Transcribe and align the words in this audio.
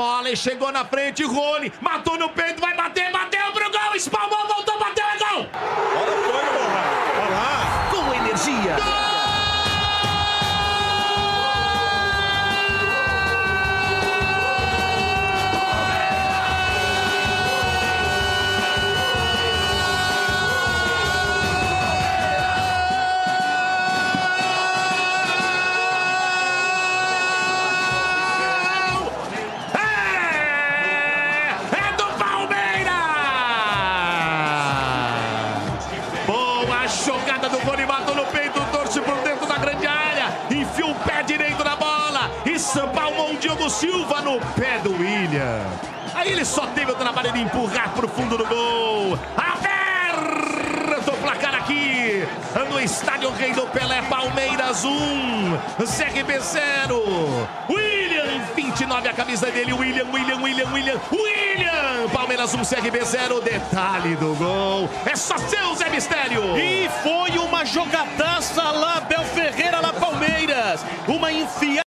bola 0.00 0.30
e 0.30 0.36
chegou 0.36 0.72
na 0.72 0.82
frente, 0.82 1.22
Rony, 1.22 1.70
matou 1.78 2.16
no 2.16 2.30
peito, 2.30 2.58
vai 2.58 2.74
bater, 2.74 3.12
bateu 3.12 3.52
pro 3.52 3.70
gol, 3.70 3.94
espalmou, 3.94 4.48
voltou, 4.48 4.78
bateu, 4.78 5.04
é 5.04 5.18
gol! 5.18 5.46
Olha 5.94 6.20
Olha 6.38 6.59
Silva 43.68 44.22
no 44.22 44.40
pé 44.54 44.78
do 44.78 44.92
William. 44.92 45.66
Aí 46.14 46.32
ele 46.32 46.44
só 46.44 46.66
teve 46.68 46.90
o 46.90 46.94
trabalho 46.94 47.32
de 47.32 47.40
empurrar 47.40 47.90
para 47.90 48.06
o 48.06 48.08
fundo 48.08 48.36
do 48.36 48.46
gol. 48.46 49.18
Aberto 49.36 51.10
o 51.10 51.16
placar 51.18 51.54
aqui 51.54 52.26
no 52.68 52.80
estádio 52.80 53.30
Rei 53.32 53.52
do 53.52 53.66
Pelé, 53.68 54.02
Palmeiras 54.02 54.84
1, 54.84 54.90
CRB 55.78 56.40
0. 56.40 57.48
William, 57.68 58.44
29 58.54 59.08
a 59.08 59.12
camisa 59.12 59.50
dele, 59.50 59.72
William, 59.72 60.06
William, 60.12 60.42
William, 60.42 60.72
William, 60.72 61.00
William. 61.12 62.08
Palmeiras 62.12 62.54
1, 62.54 62.64
CRB 62.64 63.04
0. 63.04 63.40
Detalhe 63.40 64.16
do 64.16 64.34
gol. 64.34 64.90
É 65.06 65.14
só 65.14 65.36
seu, 65.38 65.74
Zé 65.74 65.88
Mistério. 65.88 66.56
E 66.58 66.88
foi 67.02 67.38
uma 67.38 67.64
jogadaça 67.64 68.62
lá, 68.62 69.00
Bel 69.00 69.24
Ferreira, 69.24 69.80
lá 69.80 69.92
Palmeiras. 69.92 70.84
Uma 71.06 71.32
enfiada. 71.32 71.89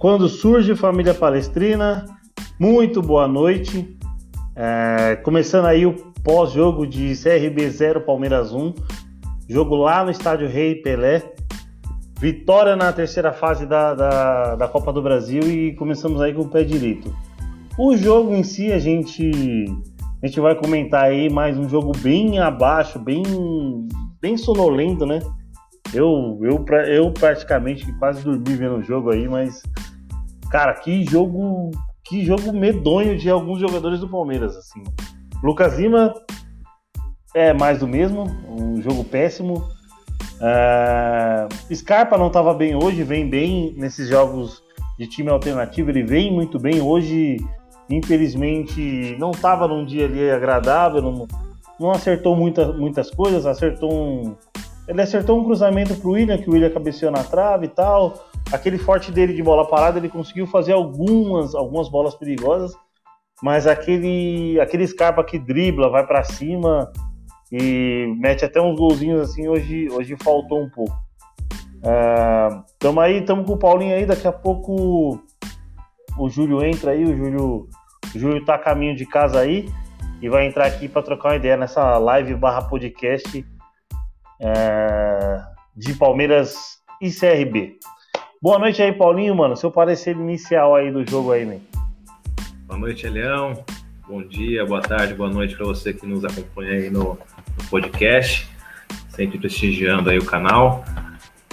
Quando 0.00 0.30
surge 0.30 0.74
Família 0.74 1.12
Palestrina, 1.12 2.06
muito 2.58 3.02
boa 3.02 3.28
noite. 3.28 3.98
É, 4.56 5.16
começando 5.16 5.66
aí 5.66 5.84
o 5.84 5.94
pós-jogo 6.24 6.86
de 6.86 7.12
CRB 7.14 7.68
0 7.68 8.00
Palmeiras 8.00 8.50
1, 8.50 8.72
jogo 9.46 9.76
lá 9.76 10.02
no 10.02 10.10
Estádio 10.10 10.48
Rei 10.48 10.76
Pelé. 10.76 11.34
Vitória 12.18 12.74
na 12.76 12.90
terceira 12.94 13.30
fase 13.30 13.66
da, 13.66 13.92
da, 13.92 14.56
da 14.56 14.68
Copa 14.68 14.90
do 14.90 15.02
Brasil 15.02 15.42
e 15.42 15.74
começamos 15.74 16.22
aí 16.22 16.32
com 16.32 16.44
o 16.44 16.48
pé 16.48 16.64
direito. 16.64 17.14
O 17.78 17.94
jogo 17.94 18.34
em 18.34 18.42
si 18.42 18.72
a 18.72 18.78
gente 18.78 19.30
a 20.22 20.26
gente 20.26 20.40
vai 20.40 20.54
comentar 20.54 21.04
aí 21.04 21.28
mais 21.28 21.58
um 21.58 21.68
jogo 21.68 21.92
bem 21.98 22.38
abaixo, 22.38 22.98
bem 22.98 23.22
bem 24.18 24.38
sonolento, 24.38 25.04
né? 25.04 25.18
Eu, 25.92 26.38
eu, 26.42 26.64
eu 26.86 27.12
praticamente 27.12 27.90
quase 27.94 28.22
dormi 28.22 28.54
vendo 28.54 28.76
o 28.76 28.82
jogo 28.82 29.10
aí, 29.10 29.28
mas 29.28 29.62
cara, 30.50 30.74
que 30.74 31.04
jogo, 31.04 31.70
que 32.04 32.24
jogo 32.24 32.52
medonho 32.52 33.16
de 33.16 33.30
alguns 33.30 33.60
jogadores 33.60 34.00
do 34.00 34.08
Palmeiras, 34.08 34.56
assim. 34.56 34.82
Lucas 35.42 35.78
Lima 35.78 36.14
é 37.34 37.52
mais 37.52 37.78
do 37.78 37.88
mesmo, 37.88 38.24
um 38.48 38.82
jogo 38.82 39.04
péssimo. 39.04 39.68
Uh, 40.40 41.74
Scarpa 41.74 42.18
não 42.18 42.26
estava 42.28 42.52
bem 42.52 42.74
hoje, 42.74 43.02
vem 43.02 43.28
bem 43.28 43.74
nesses 43.76 44.08
jogos 44.08 44.62
de 44.98 45.06
time 45.06 45.30
alternativo, 45.30 45.90
ele 45.90 46.02
vem 46.02 46.32
muito 46.32 46.58
bem. 46.58 46.80
Hoje, 46.80 47.36
infelizmente, 47.88 49.16
não 49.18 49.30
estava 49.30 49.68
num 49.68 49.84
dia 49.84 50.06
ali 50.06 50.30
agradável, 50.30 51.00
não, 51.00 51.26
não 51.78 51.90
acertou 51.90 52.36
muita, 52.36 52.72
muitas 52.72 53.10
coisas, 53.10 53.46
acertou 53.46 53.92
um, 53.92 54.36
ele 54.90 55.02
acertou 55.02 55.38
um 55.38 55.44
cruzamento 55.44 55.94
pro 55.94 56.10
William, 56.10 56.36
que 56.36 56.50
o 56.50 56.52
William 56.52 56.68
cabeceou 56.68 57.12
na 57.12 57.22
trave 57.22 57.66
e 57.66 57.68
tal. 57.68 58.28
Aquele 58.52 58.76
forte 58.76 59.12
dele 59.12 59.32
de 59.32 59.40
bola 59.40 59.68
parada, 59.68 59.98
ele 59.98 60.08
conseguiu 60.08 60.48
fazer 60.48 60.72
algumas, 60.72 61.54
algumas 61.54 61.88
bolas 61.88 62.16
perigosas, 62.16 62.76
mas 63.40 63.68
aquele, 63.68 64.58
aquele 64.60 64.84
Scarpa 64.84 65.22
que 65.22 65.38
dribla, 65.38 65.88
vai 65.88 66.04
para 66.04 66.24
cima 66.24 66.90
e 67.52 68.12
mete 68.18 68.44
até 68.44 68.60
uns 68.60 68.76
golzinhos 68.76 69.20
assim, 69.20 69.46
hoje, 69.46 69.88
hoje 69.92 70.16
faltou 70.24 70.60
um 70.60 70.68
pouco. 70.68 70.92
Uh, 71.84 72.60
tamo 72.80 72.98
aí, 73.00 73.24
tamo 73.24 73.44
com 73.44 73.52
o 73.52 73.58
Paulinho 73.58 73.94
aí, 73.94 74.04
daqui 74.04 74.26
a 74.26 74.32
pouco 74.32 75.20
o 76.18 76.28
Júlio 76.28 76.64
entra 76.64 76.90
aí, 76.90 77.04
o 77.04 77.16
Júlio, 77.16 77.68
o 78.12 78.18
Júlio 78.18 78.44
tá 78.44 78.56
a 78.56 78.58
caminho 78.58 78.96
de 78.96 79.06
casa 79.06 79.38
aí 79.38 79.68
e 80.20 80.28
vai 80.28 80.48
entrar 80.48 80.66
aqui 80.66 80.88
para 80.88 81.00
trocar 81.00 81.28
uma 81.28 81.36
ideia 81.36 81.56
nessa 81.56 81.96
live 81.96 82.34
barra 82.34 82.62
podcast 82.62 83.46
é, 84.40 85.42
de 85.76 85.94
Palmeiras 85.94 86.80
e 87.00 87.10
CRB. 87.10 87.78
Boa 88.40 88.58
noite 88.58 88.82
aí, 88.82 88.92
Paulinho, 88.92 89.34
mano. 89.34 89.56
Seu 89.56 89.70
parecer 89.70 90.16
inicial 90.16 90.74
aí 90.74 90.90
do 90.90 91.08
jogo 91.08 91.32
aí, 91.32 91.44
man. 91.44 91.60
Boa 92.66 92.78
noite, 92.78 93.06
Elião. 93.06 93.62
Bom 94.08 94.22
dia, 94.22 94.64
boa 94.64 94.80
tarde, 94.80 95.14
boa 95.14 95.30
noite 95.30 95.54
para 95.54 95.66
você 95.66 95.92
que 95.92 96.04
nos 96.06 96.24
acompanha 96.24 96.72
aí 96.72 96.90
no, 96.90 97.10
no, 97.10 97.64
podcast, 97.68 98.48
sempre 99.08 99.38
prestigiando 99.38 100.10
aí 100.10 100.18
o 100.18 100.24
canal. 100.24 100.84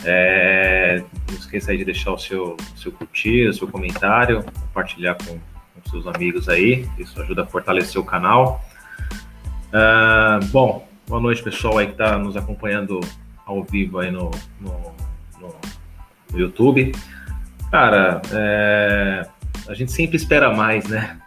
É, 0.03 1.03
não 1.29 1.37
esqueça 1.37 1.71
aí 1.71 1.77
de 1.77 1.85
deixar 1.85 2.13
o 2.13 2.17
seu, 2.17 2.57
seu 2.75 2.91
curtir, 2.91 3.47
o 3.47 3.53
seu 3.53 3.67
comentário, 3.67 4.43
compartilhar 4.43 5.15
com, 5.15 5.33
com 5.37 5.89
seus 5.89 6.07
amigos 6.07 6.49
aí, 6.49 6.87
isso 6.97 7.21
ajuda 7.21 7.43
a 7.43 7.45
fortalecer 7.45 8.01
o 8.01 8.05
canal. 8.05 8.59
Uh, 9.67 10.43
bom, 10.47 10.86
Boa 11.07 11.21
noite, 11.21 11.41
pessoal 11.41 11.77
aí 11.77 11.85
que 11.85 11.93
está 11.93 12.17
nos 12.17 12.35
acompanhando 12.35 12.99
ao 13.45 13.63
vivo 13.63 13.99
aí 13.99 14.11
no, 14.11 14.29
no, 14.59 14.93
no, 15.39 16.37
YouTube. 16.37 16.91
Cara, 17.71 18.21
é, 18.33 19.25
a 19.69 19.73
gente 19.73 19.93
sempre 19.93 20.17
espera 20.17 20.53
mais, 20.53 20.85
né? 20.89 21.17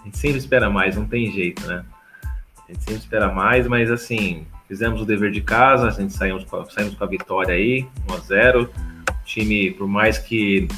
A 0.00 0.04
gente 0.04 0.16
sempre 0.18 0.38
espera 0.38 0.70
mais, 0.70 0.94
não 0.94 1.04
tem 1.04 1.32
jeito, 1.32 1.66
né? 1.66 1.84
A 2.24 2.72
gente 2.72 2.84
sempre 2.84 3.00
espera 3.00 3.26
mais, 3.26 3.66
mas 3.66 3.90
assim, 3.90 4.46
fizemos 4.68 5.02
o 5.02 5.04
dever 5.04 5.32
de 5.32 5.40
casa, 5.40 5.88
a 5.88 5.90
gente 5.90 6.12
saímos, 6.12 6.46
saímos 6.70 6.94
com 6.94 7.02
a 7.02 7.08
vitória 7.08 7.54
aí, 7.54 7.88
1 8.08 8.14
a 8.14 8.18
0 8.18 8.70
O 9.10 9.24
time, 9.24 9.72
por 9.72 9.88
mais 9.88 10.16
que 10.16 10.68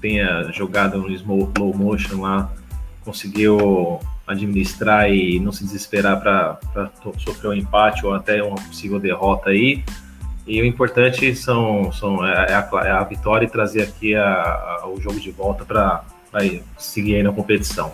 tenha 0.00 0.50
jogado 0.50 0.96
no 0.96 1.10
slow 1.10 1.52
motion 1.76 2.22
lá, 2.22 2.50
conseguiu 3.04 4.00
administrar 4.26 5.10
e 5.10 5.38
não 5.40 5.52
se 5.52 5.64
desesperar 5.64 6.20
para 6.20 6.90
sofrer 7.18 7.48
um 7.50 7.54
empate 7.54 8.04
ou 8.06 8.14
até 8.14 8.42
uma 8.42 8.56
possível 8.56 8.98
derrota 8.98 9.50
aí. 9.50 9.84
E 10.46 10.60
o 10.60 10.64
importante 10.64 11.34
são, 11.36 11.92
são 11.92 12.26
é, 12.26 12.46
é, 12.50 12.54
a, 12.54 12.68
é 12.84 12.90
a 12.90 13.04
vitória 13.04 13.46
e 13.46 13.48
trazer 13.48 13.82
aqui 13.82 14.14
a, 14.14 14.32
a, 14.82 14.88
o 14.88 15.00
jogo 15.00 15.20
de 15.20 15.30
volta 15.30 15.64
para 15.64 16.04
seguir 16.76 17.16
aí 17.16 17.22
na 17.22 17.32
competição. 17.32 17.92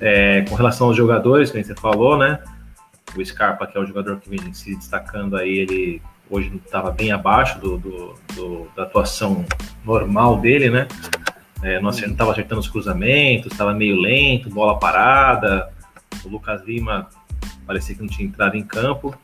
É, 0.00 0.42
com 0.42 0.54
relação 0.54 0.88
aos 0.88 0.96
jogadores, 0.96 1.50
que 1.50 1.62
você 1.62 1.74
falou, 1.74 2.16
né? 2.18 2.40
O 3.16 3.24
Scarpa, 3.24 3.66
que 3.66 3.76
é 3.76 3.80
o 3.80 3.86
jogador 3.86 4.20
que 4.20 4.28
vem 4.28 4.52
se 4.52 4.76
destacando 4.76 5.36
aí, 5.36 5.58
ele 5.58 6.02
hoje 6.30 6.52
estava 6.64 6.90
bem 6.90 7.10
abaixo 7.10 7.58
do, 7.58 7.78
do, 7.78 8.14
do, 8.34 8.68
da 8.76 8.82
atuação 8.82 9.44
normal 9.84 10.38
dele, 10.38 10.68
né? 10.68 10.86
É, 11.62 11.80
não 11.80 11.90
estava 11.90 12.32
acertando 12.32 12.60
os 12.60 12.68
cruzamentos, 12.68 13.52
estava 13.52 13.74
meio 13.74 13.96
lento, 13.96 14.48
bola 14.48 14.78
parada. 14.78 15.70
O 16.24 16.28
Lucas 16.28 16.62
Lima 16.64 17.08
parecia 17.66 17.94
que 17.94 18.00
não 18.00 18.08
tinha 18.08 18.28
entrado 18.28 18.56
em 18.56 18.62
campo. 18.62 19.14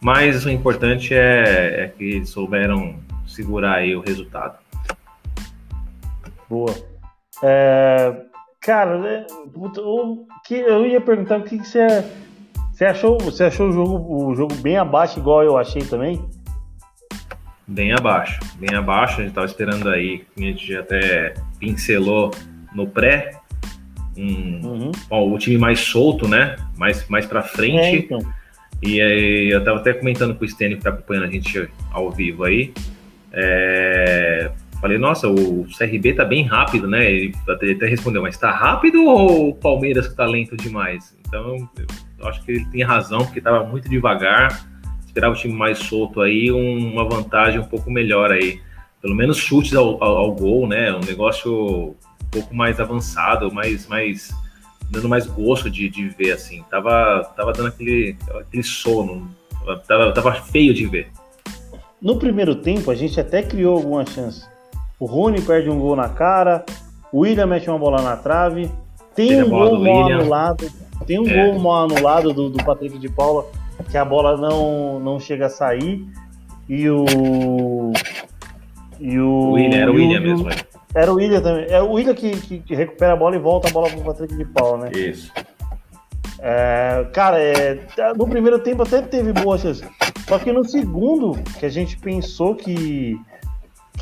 Mas 0.00 0.44
o 0.44 0.50
importante 0.50 1.14
é, 1.14 1.84
é 1.84 1.88
que 1.88 2.04
eles 2.04 2.30
souberam 2.30 2.96
segurar 3.26 3.76
aí 3.76 3.94
o 3.94 4.00
resultado. 4.00 4.58
Boa. 6.48 6.74
É, 7.42 8.16
cara, 8.60 8.98
né, 8.98 9.26
o 9.54 10.26
que 10.44 10.54
eu 10.54 10.86
ia 10.86 11.00
perguntar 11.00 11.38
o 11.38 11.42
que, 11.42 11.58
que 11.58 11.66
você, 11.66 11.86
você 12.72 12.84
achou? 12.86 13.18
Você 13.20 13.44
achou 13.44 13.68
o 13.68 13.72
jogo, 13.72 14.26
o 14.26 14.34
jogo 14.34 14.54
bem 14.56 14.76
abaixo, 14.76 15.20
igual 15.20 15.42
eu 15.42 15.56
achei 15.56 15.82
também? 15.82 16.20
Bem 17.70 17.92
abaixo, 17.92 18.40
bem 18.58 18.76
abaixo. 18.76 19.14
A 19.14 19.18
gente 19.18 19.28
estava 19.28 19.46
esperando 19.46 19.88
aí, 19.88 20.24
a 20.36 20.40
gente 20.40 20.76
até 20.76 21.34
pincelou 21.58 22.30
no 22.74 22.86
pré, 22.86 23.32
um, 24.16 24.66
uhum. 24.66 24.92
ó, 25.08 25.26
o 25.26 25.38
time 25.38 25.56
mais 25.56 25.80
solto, 25.80 26.28
né? 26.28 26.56
Mais, 26.76 27.08
mais 27.08 27.26
para 27.26 27.42
frente. 27.42 27.78
É, 27.78 27.96
então. 27.96 28.20
E 28.82 29.00
aí, 29.00 29.50
eu 29.50 29.60
estava 29.60 29.78
até 29.78 29.92
comentando 29.92 30.34
com 30.34 30.44
o 30.44 30.48
Stênio 30.48 30.76
que 30.76 30.80
está 30.80 30.90
acompanhando 30.90 31.26
a 31.26 31.30
gente 31.30 31.68
ao 31.92 32.10
vivo 32.10 32.44
aí. 32.44 32.72
É, 33.32 34.50
falei, 34.80 34.98
nossa, 34.98 35.28
o 35.28 35.66
CRB 35.66 36.14
tá 36.14 36.24
bem 36.24 36.42
rápido, 36.44 36.88
né? 36.88 37.10
Ele 37.10 37.34
até, 37.48 37.72
até 37.72 37.86
respondeu, 37.86 38.22
mas 38.22 38.36
tá 38.36 38.50
rápido 38.50 39.04
ou 39.04 39.50
o 39.50 39.54
Palmeiras 39.54 40.08
que 40.08 40.16
tá 40.16 40.26
lento 40.26 40.56
demais? 40.56 41.16
Então, 41.26 41.68
eu 42.18 42.28
acho 42.28 42.42
que 42.42 42.52
ele 42.52 42.64
tem 42.66 42.82
razão, 42.82 43.20
porque 43.20 43.40
tava 43.40 43.64
muito 43.64 43.88
devagar 43.88 44.69
esperava 45.10 45.34
o 45.34 45.38
time 45.38 45.52
mais 45.52 45.78
solto 45.78 46.20
aí, 46.20 46.50
um, 46.52 46.92
uma 46.92 47.04
vantagem 47.04 47.60
um 47.60 47.64
pouco 47.64 47.90
melhor 47.90 48.30
aí. 48.30 48.60
Pelo 49.02 49.14
menos 49.14 49.36
chutes 49.36 49.74
ao, 49.74 50.02
ao, 50.02 50.16
ao, 50.18 50.32
gol, 50.32 50.68
né? 50.68 50.92
Um 50.92 51.00
negócio 51.00 51.90
um 51.90 52.30
pouco 52.30 52.54
mais 52.54 52.78
avançado, 52.78 53.52
mais, 53.52 53.88
mais 53.88 54.30
dando 54.88 55.08
mais 55.08 55.26
gosto 55.26 55.68
de, 55.68 55.88
de 55.88 56.08
ver, 56.10 56.32
assim. 56.32 56.62
Tava, 56.70 57.24
tava 57.36 57.52
dando 57.52 57.68
aquele, 57.68 58.16
aquele 58.40 58.62
sono. 58.62 59.28
Tava, 59.86 60.12
tava 60.12 60.32
feio 60.34 60.72
de 60.72 60.86
ver. 60.86 61.08
No 62.00 62.18
primeiro 62.18 62.54
tempo, 62.54 62.90
a 62.90 62.94
gente 62.94 63.18
até 63.20 63.42
criou 63.42 63.76
alguma 63.76 64.06
chance. 64.06 64.46
O 64.98 65.06
Rony 65.06 65.40
perde 65.40 65.68
um 65.70 65.78
gol 65.78 65.96
na 65.96 66.08
cara, 66.08 66.64
o 67.12 67.20
William 67.20 67.46
mete 67.46 67.68
uma 67.68 67.78
bola 67.78 68.00
na 68.02 68.16
trave, 68.16 68.70
tem 69.14 69.42
um 69.42 69.48
gol 69.48 69.80
mal 69.80 70.12
anulado, 70.12 70.70
tem 71.06 71.18
um 71.18 71.28
é. 71.28 71.50
gol 71.50 71.58
mal 71.58 71.84
anulado 71.84 72.32
do, 72.32 72.50
do 72.50 72.64
Patrick 72.64 72.98
de 72.98 73.08
Paula, 73.08 73.46
que 73.88 73.96
a 73.96 74.04
bola 74.04 74.36
não, 74.36 75.00
não 75.00 75.20
chega 75.20 75.46
a 75.46 75.50
sair, 75.50 76.06
e 76.68 76.88
o. 76.88 77.92
E 78.98 79.18
o. 79.18 79.52
William, 79.52 79.78
era 79.78 79.90
o 79.90 79.94
William 79.94 80.20
mesmo, 80.20 80.50
é. 80.50 80.56
Era 80.94 81.12
o 81.12 81.16
William 81.16 81.40
também. 81.40 81.66
É 81.68 81.80
o 81.80 81.92
William 81.92 82.14
que, 82.14 82.30
que, 82.30 82.58
que, 82.60 82.74
recupera 82.74 83.12
a 83.12 83.16
bola 83.16 83.36
e 83.36 83.38
volta 83.38 83.68
a 83.68 83.70
bola 83.70 83.88
pro 83.88 84.02
Patrick 84.02 84.36
de 84.36 84.44
Paula, 84.44 84.84
né? 84.84 84.90
Isso. 84.92 85.32
É, 86.40 87.06
cara, 87.12 87.38
é, 87.38 87.78
no 88.16 88.26
primeiro 88.26 88.58
tempo 88.58 88.82
até 88.82 89.02
teve 89.02 89.32
boas 89.32 89.60
chances. 89.60 89.88
Só 90.26 90.38
que 90.38 90.52
no 90.52 90.64
segundo, 90.64 91.40
que 91.58 91.66
a 91.66 91.68
gente 91.68 91.96
pensou 91.98 92.54
que 92.54 93.20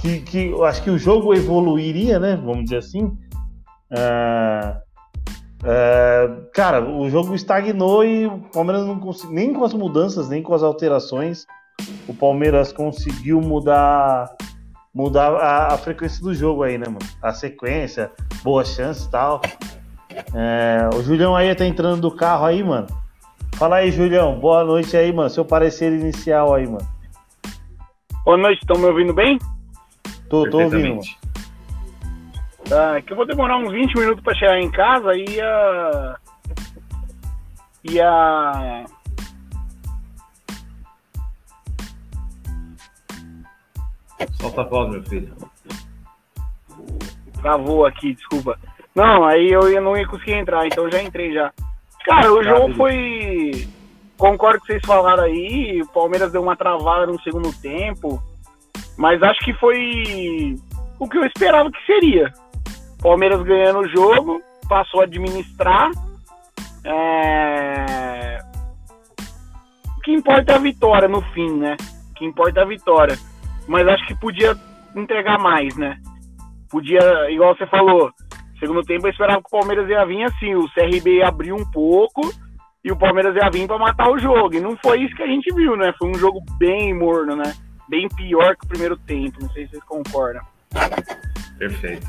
que, 0.01 0.21
que 0.21 0.55
acho 0.63 0.83
que 0.83 0.91
o 0.91 0.99
jogo 0.99 1.35
evoluiria, 1.35 2.19
né? 2.19 2.37
Vamos 2.37 2.65
dizer 2.65 2.79
assim. 2.79 3.17
É, 3.91 4.77
é, 5.65 6.31
cara, 6.53 6.83
o 6.85 7.09
jogo 7.11 7.35
estagnou 7.35 8.05
e 8.05 8.27
o 8.27 8.39
Palmeiras 8.53 8.87
não 8.87 8.99
conseguiu, 8.99 9.35
nem 9.35 9.53
com 9.53 9.65
as 9.65 9.75
mudanças, 9.75 10.29
nem 10.29 10.43
com 10.43 10.55
as 10.55 10.63
alterações, 10.63 11.47
o 12.07 12.15
Palmeiras 12.15 12.73
conseguiu 12.73 13.41
mudar 13.41 14.35
mudar 14.95 15.31
a, 15.35 15.75
a 15.75 15.79
frequência 15.79 16.23
do 16.23 16.35
jogo 16.35 16.63
aí, 16.63 16.77
né, 16.77 16.87
mano? 16.87 16.99
A 17.23 17.33
sequência, 17.33 18.11
boas 18.43 18.69
chances 18.69 19.05
e 19.05 19.11
tal. 19.11 19.41
É, 20.35 20.89
o 20.97 21.03
Julião 21.03 21.37
aí 21.37 21.55
tá 21.55 21.65
entrando 21.65 22.01
do 22.01 22.11
carro 22.11 22.47
aí, 22.47 22.63
mano. 22.63 22.87
Fala 23.55 23.77
aí, 23.77 23.91
Julião. 23.91 24.39
Boa 24.39 24.65
noite 24.65 24.97
aí, 24.97 25.13
mano. 25.13 25.31
Seu 25.31 25.45
parecer 25.45 25.93
inicial 25.93 26.55
aí, 26.55 26.67
mano. 26.67 26.87
Boa 28.25 28.37
noite, 28.37 28.61
estão 28.61 28.79
me 28.79 28.87
ouvindo 28.87 29.15
bem? 29.15 29.39
Tô, 30.29 30.49
tô 30.51 30.61
ouvindo. 30.61 31.01
Ah, 32.71 33.01
que 33.01 33.13
eu 33.13 33.17
vou 33.17 33.27
demorar 33.27 33.57
uns 33.57 33.73
20 33.73 33.99
minutos 33.99 34.23
para 34.23 34.35
chegar 34.35 34.61
em 34.61 34.71
casa 34.71 35.15
e 35.15 35.41
a. 35.41 36.17
E 37.85 38.01
a. 38.01 38.85
Solta 44.41 44.61
a 44.61 44.65
voz, 44.65 44.91
meu 44.91 45.03
filho. 45.05 45.35
Travou 47.41 47.87
aqui, 47.87 48.15
desculpa. 48.15 48.59
Não, 48.95 49.25
aí 49.25 49.51
eu 49.51 49.81
não 49.81 49.97
ia 49.97 50.07
conseguir 50.07 50.35
entrar, 50.35 50.67
então 50.67 50.91
já 50.91 51.03
entrei 51.03 51.33
já. 51.33 51.53
Cara, 52.05 52.33
o 52.33 52.43
jogo 52.43 52.75
foi. 52.75 53.69
Concordo 54.19 54.59
com 54.61 54.67
vocês 54.67 54.83
falaram 54.85 55.23
aí, 55.23 55.81
o 55.81 55.87
Palmeiras 55.87 56.33
deu 56.33 56.43
uma 56.43 56.57
travada 56.57 57.07
no 57.07 57.21
segundo 57.23 57.53
tempo. 57.61 58.23
Mas 58.97 59.23
acho 59.23 59.39
que 59.45 59.55
foi 59.55 60.57
o 60.99 61.09
que 61.09 61.17
eu 61.17 61.25
esperava 61.25 61.71
que 61.71 61.87
seria. 61.87 62.33
Palmeiras 63.01 63.43
ganhando 63.43 63.81
o 63.81 63.89
jogo, 63.89 64.41
passou 64.69 65.01
a 65.01 65.05
administrar. 65.05 65.91
É... 66.85 68.39
O 69.97 70.01
que 70.01 70.13
importa 70.13 70.53
é 70.53 70.57
a 70.57 70.61
vitória 70.61 71.09
no 71.09 71.21
fim, 71.33 71.59
né? 71.59 71.77
O 72.11 72.15
que 72.15 72.25
importa 72.25 72.61
é 72.61 72.63
a 72.63 72.67
vitória. 72.67 73.19
Mas 73.67 73.87
acho 73.87 74.07
que 74.07 74.15
podia 74.15 74.57
entregar 74.97 75.39
mais, 75.39 75.77
né? 75.77 75.99
Podia, 76.71 77.31
igual 77.31 77.57
você 77.57 77.67
falou, 77.67 78.11
segundo 78.59 78.83
tempo 78.83 79.07
eu 79.07 79.11
esperava 79.11 79.41
que 79.41 79.49
o 79.55 79.59
Palmeiras 79.59 79.89
ia 79.89 80.05
vir 80.05 80.25
assim, 80.25 80.55
o 80.55 80.69
CRB 80.71 81.23
abriu 81.23 81.57
um 81.57 81.65
pouco 81.71 82.21
e 82.85 82.93
o 82.93 82.97
Palmeiras 82.97 83.35
ia 83.37 83.51
vir 83.51 83.67
para 83.67 83.79
matar 83.79 84.11
o 84.11 84.19
jogo. 84.19 84.55
E 84.55 84.61
não 84.61 84.77
foi 84.83 85.03
isso 85.03 85.15
que 85.15 85.23
a 85.23 85.27
gente 85.27 85.55
viu, 85.55 85.77
né? 85.77 85.93
Foi 85.99 86.09
um 86.09 86.15
jogo 86.15 86.41
bem 86.59 86.95
morno, 86.95 87.37
né? 87.37 87.53
bem 87.89 88.07
pior 88.09 88.57
que 88.57 88.67
o 88.67 88.69
primeiro 88.69 88.97
tempo. 88.97 89.39
Não 89.41 89.51
sei 89.51 89.65
se 89.65 89.73
vocês 89.73 89.85
concordam. 89.85 90.43
Perfeito. 91.59 92.07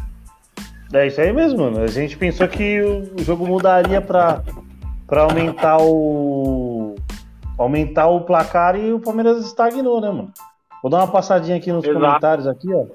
É 0.92 1.08
isso 1.08 1.22
aí 1.22 1.32
mesmo, 1.32 1.60
mano. 1.60 1.82
A 1.82 1.88
gente 1.88 2.18
pensou 2.18 2.48
que 2.48 2.82
o 2.82 3.24
jogo 3.24 3.46
mudaria 3.46 4.02
para 4.02 4.42
para 5.06 5.24
aumentar 5.24 5.78
o 5.82 6.96
aumentar 7.58 8.08
o 8.08 8.22
placar 8.22 8.76
e 8.76 8.94
o 8.94 9.00
Palmeiras 9.00 9.44
estagnou, 9.46 10.00
né, 10.00 10.08
mano? 10.08 10.32
Vou 10.82 10.90
dar 10.90 10.98
uma 11.00 11.08
passadinha 11.08 11.58
aqui 11.58 11.72
nos 11.72 11.84
Exato. 11.84 12.00
comentários 12.00 12.48
aqui, 12.48 12.68
ó. 12.74 12.86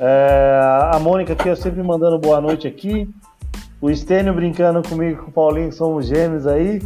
É, 0.00 0.60
a 0.94 0.98
Mônica 0.98 1.34
aqui, 1.34 1.50
ó, 1.50 1.54
sempre 1.54 1.82
mandando 1.82 2.18
boa 2.18 2.40
noite 2.40 2.66
aqui. 2.66 3.08
O 3.80 3.90
Estênio 3.90 4.32
brincando 4.32 4.82
comigo 4.88 5.24
com 5.24 5.30
o 5.30 5.32
Paulinho, 5.32 5.68
que 5.68 5.74
somos 5.74 6.06
gêmeos 6.06 6.46
aí. 6.46 6.80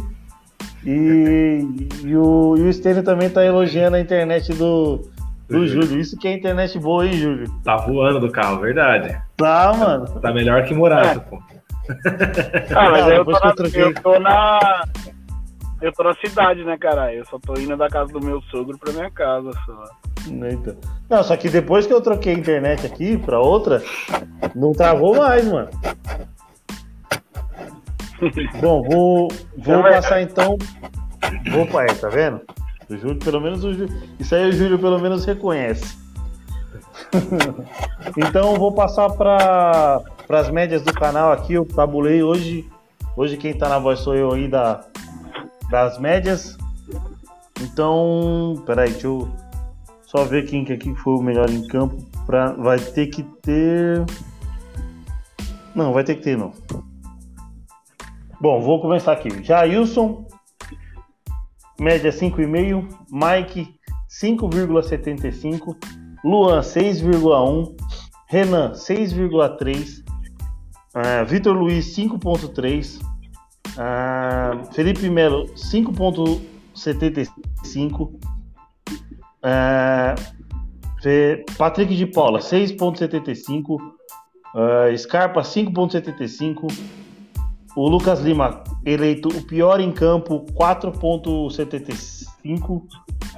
E, 0.85 1.65
e, 2.03 2.15
o, 2.15 2.55
e 2.57 2.61
o 2.61 2.73
Stênio 2.73 3.03
também 3.03 3.29
tá 3.29 3.43
elogiando 3.43 3.95
a 3.95 3.99
internet 3.99 4.53
do, 4.53 5.01
do. 5.47 5.65
Júlio. 5.65 5.99
Isso 5.99 6.17
que 6.17 6.27
é 6.27 6.33
internet 6.33 6.77
boa, 6.77 7.05
hein, 7.05 7.13
Júlio? 7.13 7.51
Tá 7.63 7.77
voando 7.77 8.19
do 8.19 8.31
carro, 8.31 8.59
verdade. 8.59 9.17
Tá, 9.37 9.73
mano. 9.73 10.05
Tá 10.21 10.33
melhor 10.33 10.63
que 10.65 10.73
Morato, 10.73 11.19
é. 11.19 11.21
pô. 11.21 11.39
Ah, 12.75 12.89
mas 12.89 13.07
eu, 13.07 13.25
tô 13.25 13.31
na, 13.31 13.53
eu, 13.73 13.93
tô 13.93 14.19
na, 14.19 14.83
eu 15.81 15.93
tô 15.93 16.03
na. 16.03 16.15
cidade, 16.15 16.63
né, 16.63 16.77
cara? 16.77 17.13
Eu 17.13 17.25
só 17.25 17.37
tô 17.39 17.53
indo 17.59 17.77
da 17.77 17.87
casa 17.89 18.11
do 18.11 18.19
meu 18.19 18.41
sogro 18.43 18.77
pra 18.77 18.91
minha 18.91 19.11
casa 19.11 19.51
só. 19.65 19.83
Então. 20.27 20.75
Não, 21.09 21.23
só 21.23 21.37
que 21.37 21.49
depois 21.49 21.85
que 21.85 21.93
eu 21.93 22.01
troquei 22.01 22.33
a 22.33 22.37
internet 22.37 22.85
aqui 22.85 23.17
pra 23.17 23.39
outra, 23.39 23.83
não 24.55 24.71
travou 24.71 25.15
mais, 25.15 25.45
mano. 25.45 25.69
Bom, 28.59 28.81
vou, 28.83 29.27
vou 29.57 29.83
passar 29.83 30.21
então. 30.21 30.57
Opa, 31.61 31.81
aí, 31.81 31.95
tá 31.95 32.09
vendo? 32.09 32.41
O 32.89 32.97
Júlio, 32.97 33.19
pelo 33.19 33.41
menos 33.41 33.63
o 33.63 33.73
Júlio. 33.73 33.95
Isso 34.19 34.33
aí 34.33 34.49
o 34.49 34.53
Júlio 34.53 34.79
pelo 34.79 34.99
menos 34.99 35.25
reconhece. 35.25 36.04
então 38.17 38.55
vou 38.55 38.73
passar 38.73 39.09
para 39.09 40.01
as 40.29 40.49
médias 40.49 40.81
do 40.81 40.93
canal 40.93 41.31
aqui. 41.31 41.53
Eu 41.53 41.65
tabulei 41.65 42.23
hoje. 42.23 42.69
Hoje 43.15 43.37
quem 43.37 43.53
tá 43.53 43.69
na 43.69 43.79
voz 43.79 43.99
sou 43.99 44.15
eu 44.15 44.33
aí 44.33 44.47
da, 44.47 44.85
das 45.69 45.97
médias. 45.99 46.57
Então, 47.61 48.61
peraí, 48.65 48.91
deixa 48.91 49.07
eu 49.07 49.29
só 50.03 50.25
ver 50.25 50.45
quem 50.45 50.65
que 50.65 50.73
aqui 50.73 50.93
foi 50.95 51.15
o 51.15 51.21
melhor 51.21 51.49
em 51.49 51.65
campo. 51.67 52.03
Pra, 52.25 52.51
vai 52.53 52.79
ter 52.79 53.07
que 53.07 53.23
ter. 53.23 54.05
Não, 55.73 55.93
vai 55.93 56.03
ter 56.03 56.15
que 56.15 56.23
ter 56.23 56.37
não. 56.37 56.51
Bom, 58.41 58.61
vou 58.61 58.81
começar 58.81 59.13
aqui. 59.13 59.43
Jailson, 59.43 60.25
média 61.79 62.11
5,5. 62.11 62.87
Mike, 63.11 63.75
5,75. 64.09 65.75
Luan, 66.25 66.61
6,1. 66.63 67.75
Renan, 68.27 68.73
6,3. 68.73 70.03
Uh, 70.95 71.23
Vitor 71.27 71.53
Luiz, 71.53 71.95
5,3. 71.95 72.99
Uh, 73.77 74.65
Felipe 74.73 75.07
Melo, 75.07 75.45
5,75. 75.55 78.19
Uh, 79.43 80.15
Patrick 81.59 81.95
de 81.95 82.07
Paula, 82.07 82.39
6,75. 82.39 83.79
Uh, 84.55 84.97
Scarpa, 84.97 85.41
5,75. 85.41 86.73
O 87.75 87.87
Lucas 87.87 88.21
Lima, 88.21 88.63
eleito 88.83 89.27
o 89.27 89.43
pior 89.43 89.79
em 89.79 89.91
campo, 89.91 90.43
4,75. 90.53 92.81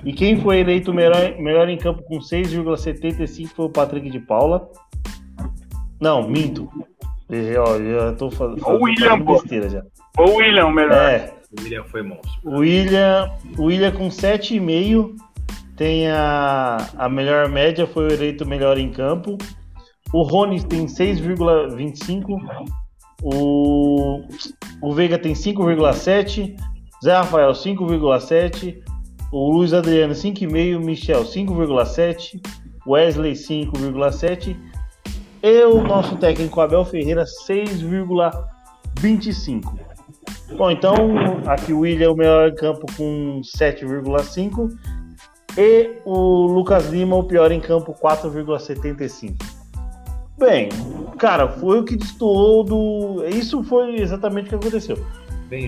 E 0.04 0.14
quem 0.14 0.40
foi 0.40 0.60
eleito 0.60 0.94
melhor, 0.94 1.38
melhor 1.40 1.68
em 1.70 1.78
campo 1.78 2.04
com 2.04 2.20
6,75 2.20 3.48
foi 3.48 3.66
o 3.66 3.70
Patrick 3.70 4.10
de 4.10 4.20
Paula. 4.20 4.70
Não, 6.00 6.28
minto. 6.28 6.70
Eu, 7.30 7.66
já 7.66 8.14
tô 8.14 8.32
fazendo, 8.32 8.66
o 8.66 8.84
William, 8.84 9.20
besteira 9.20 9.70
já. 9.70 9.84
O 10.18 10.38
William, 10.38 10.72
melhor. 10.72 10.98
É. 10.98 11.34
O 11.52 11.62
William 11.62 11.84
foi 11.86 12.02
monstro. 12.04 12.32
O 12.44 12.60
William, 12.60 13.32
o 13.58 13.64
William 13.66 13.92
com 13.92 14.08
7,5 14.08 15.16
tem 15.76 16.08
a, 16.10 16.78
a 16.98 17.10
melhor 17.10 17.50
média, 17.50 17.86
foi 17.86 18.12
eleito 18.14 18.46
melhor 18.46 18.78
em 18.78 18.90
campo. 18.92 19.38
O 20.14 20.22
Rony 20.22 20.64
tem 20.64 20.86
6,25 20.86 22.40
o, 23.22 24.22
o 24.82 24.94
Veiga 24.94 25.18
tem 25.18 25.34
5,7. 25.34 26.56
Zé 27.04 27.14
Rafael 27.14 27.52
5,7. 27.52 28.82
O 29.32 29.52
Luiz 29.52 29.74
Adriano 29.74 30.14
5,5. 30.14 30.84
Michel 30.84 31.24
5,7. 31.24 32.42
Wesley 32.88 33.34
5,7. 33.34 34.56
E 35.44 35.64
o 35.66 35.82
nosso 35.82 36.16
técnico 36.18 36.62
Abel 36.62 36.86
Ferreira 36.86 37.26
6,25. 37.48 39.78
Bom, 40.58 40.72
então 40.72 40.96
aqui 41.46 41.74
o 41.74 41.80
William 41.80 42.08
é 42.08 42.10
o 42.10 42.16
melhor 42.16 42.50
em 42.50 42.56
campo 42.56 42.86
com 42.96 43.42
7,5 43.42 44.70
e 45.58 45.98
o 46.06 46.48
Lucas 46.48 46.90
Lima 46.90 47.16
o 47.16 47.24
pior 47.24 47.52
em 47.52 47.60
campo 47.60 47.94
4,75. 47.94 49.36
Bem, 50.38 50.70
cara, 51.18 51.48
foi 51.48 51.80
o 51.80 51.84
que 51.84 51.98
destoou 51.98 52.64
do. 52.64 53.26
Isso 53.28 53.64
foi 53.64 54.00
exatamente 54.00 54.46
o 54.46 54.50
que 54.50 54.56
aconteceu. 54.56 55.04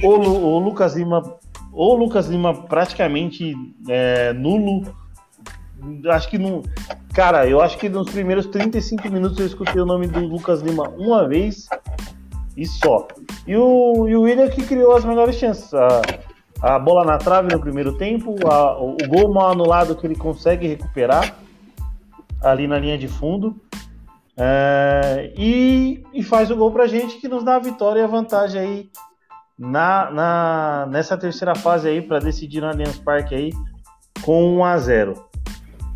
O, 0.04 0.08
o 0.08 0.60
Lucas 0.60 0.96
Lima, 0.96 1.24
o 1.72 1.94
Lucas 1.96 2.28
Lima 2.28 2.54
praticamente 2.54 3.56
é, 3.88 4.34
nulo. 4.34 4.94
Acho 6.10 6.30
que 6.30 6.38
não. 6.38 6.62
Cara, 7.14 7.48
eu 7.48 7.62
acho 7.62 7.78
que 7.78 7.88
nos 7.90 8.10
primeiros 8.10 8.46
35 8.48 9.10
minutos 9.10 9.40
eu 9.40 9.46
escutei 9.46 9.82
o 9.82 9.86
nome 9.86 10.08
do 10.08 10.20
Lucas 10.20 10.62
Lima 10.62 10.90
uma 10.90 11.28
vez 11.28 11.68
e 12.56 12.66
só. 12.66 13.08
E 13.48 13.56
o, 13.56 14.08
e 14.08 14.16
o 14.16 14.22
William 14.22 14.50
que 14.50 14.64
criou 14.66 14.96
as 14.96 15.06
melhores 15.06 15.36
chances. 15.36 15.74
A, 15.74 16.02
a 16.62 16.78
bola 16.80 17.06
na 17.06 17.18
trave 17.18 17.54
no 17.54 17.60
primeiro 17.62 17.98
tempo, 17.98 18.36
a- 18.48 18.78
o, 18.78 18.92
o 19.02 19.08
gol 19.08 19.34
mal 19.34 19.52
anulado 19.52 19.96
que 19.96 20.06
ele 20.06 20.16
consegue 20.16 20.68
recuperar 20.68 21.36
ali 22.42 22.68
na 22.68 22.78
linha 22.78 22.98
de 22.98 23.08
fundo. 23.08 23.56
É, 24.42 25.34
e, 25.38 26.04
e 26.14 26.24
faz 26.24 26.50
o 26.52 26.56
gol 26.56 26.72
pra 26.72 26.88
gente 26.88 27.18
que 27.18 27.28
nos 27.28 27.44
dá 27.44 27.56
a 27.56 27.60
vitória 27.60 28.00
e 28.00 28.04
a 28.04 28.08
vantagem 28.08 28.62
aí 28.62 28.90
na, 29.60 30.10
na, 30.12 30.88
nessa 30.90 31.18
terceira 31.18 31.54
fase 31.54 31.90
aí 31.90 32.02
para 32.02 32.20
decidir 32.20 32.62
no 32.62 32.68
Allianz 32.68 32.98
Parque 32.98 33.36
aí 33.36 33.52
com 34.22 34.58
1 34.60 34.64
a 34.64 34.78
0. 34.78 35.26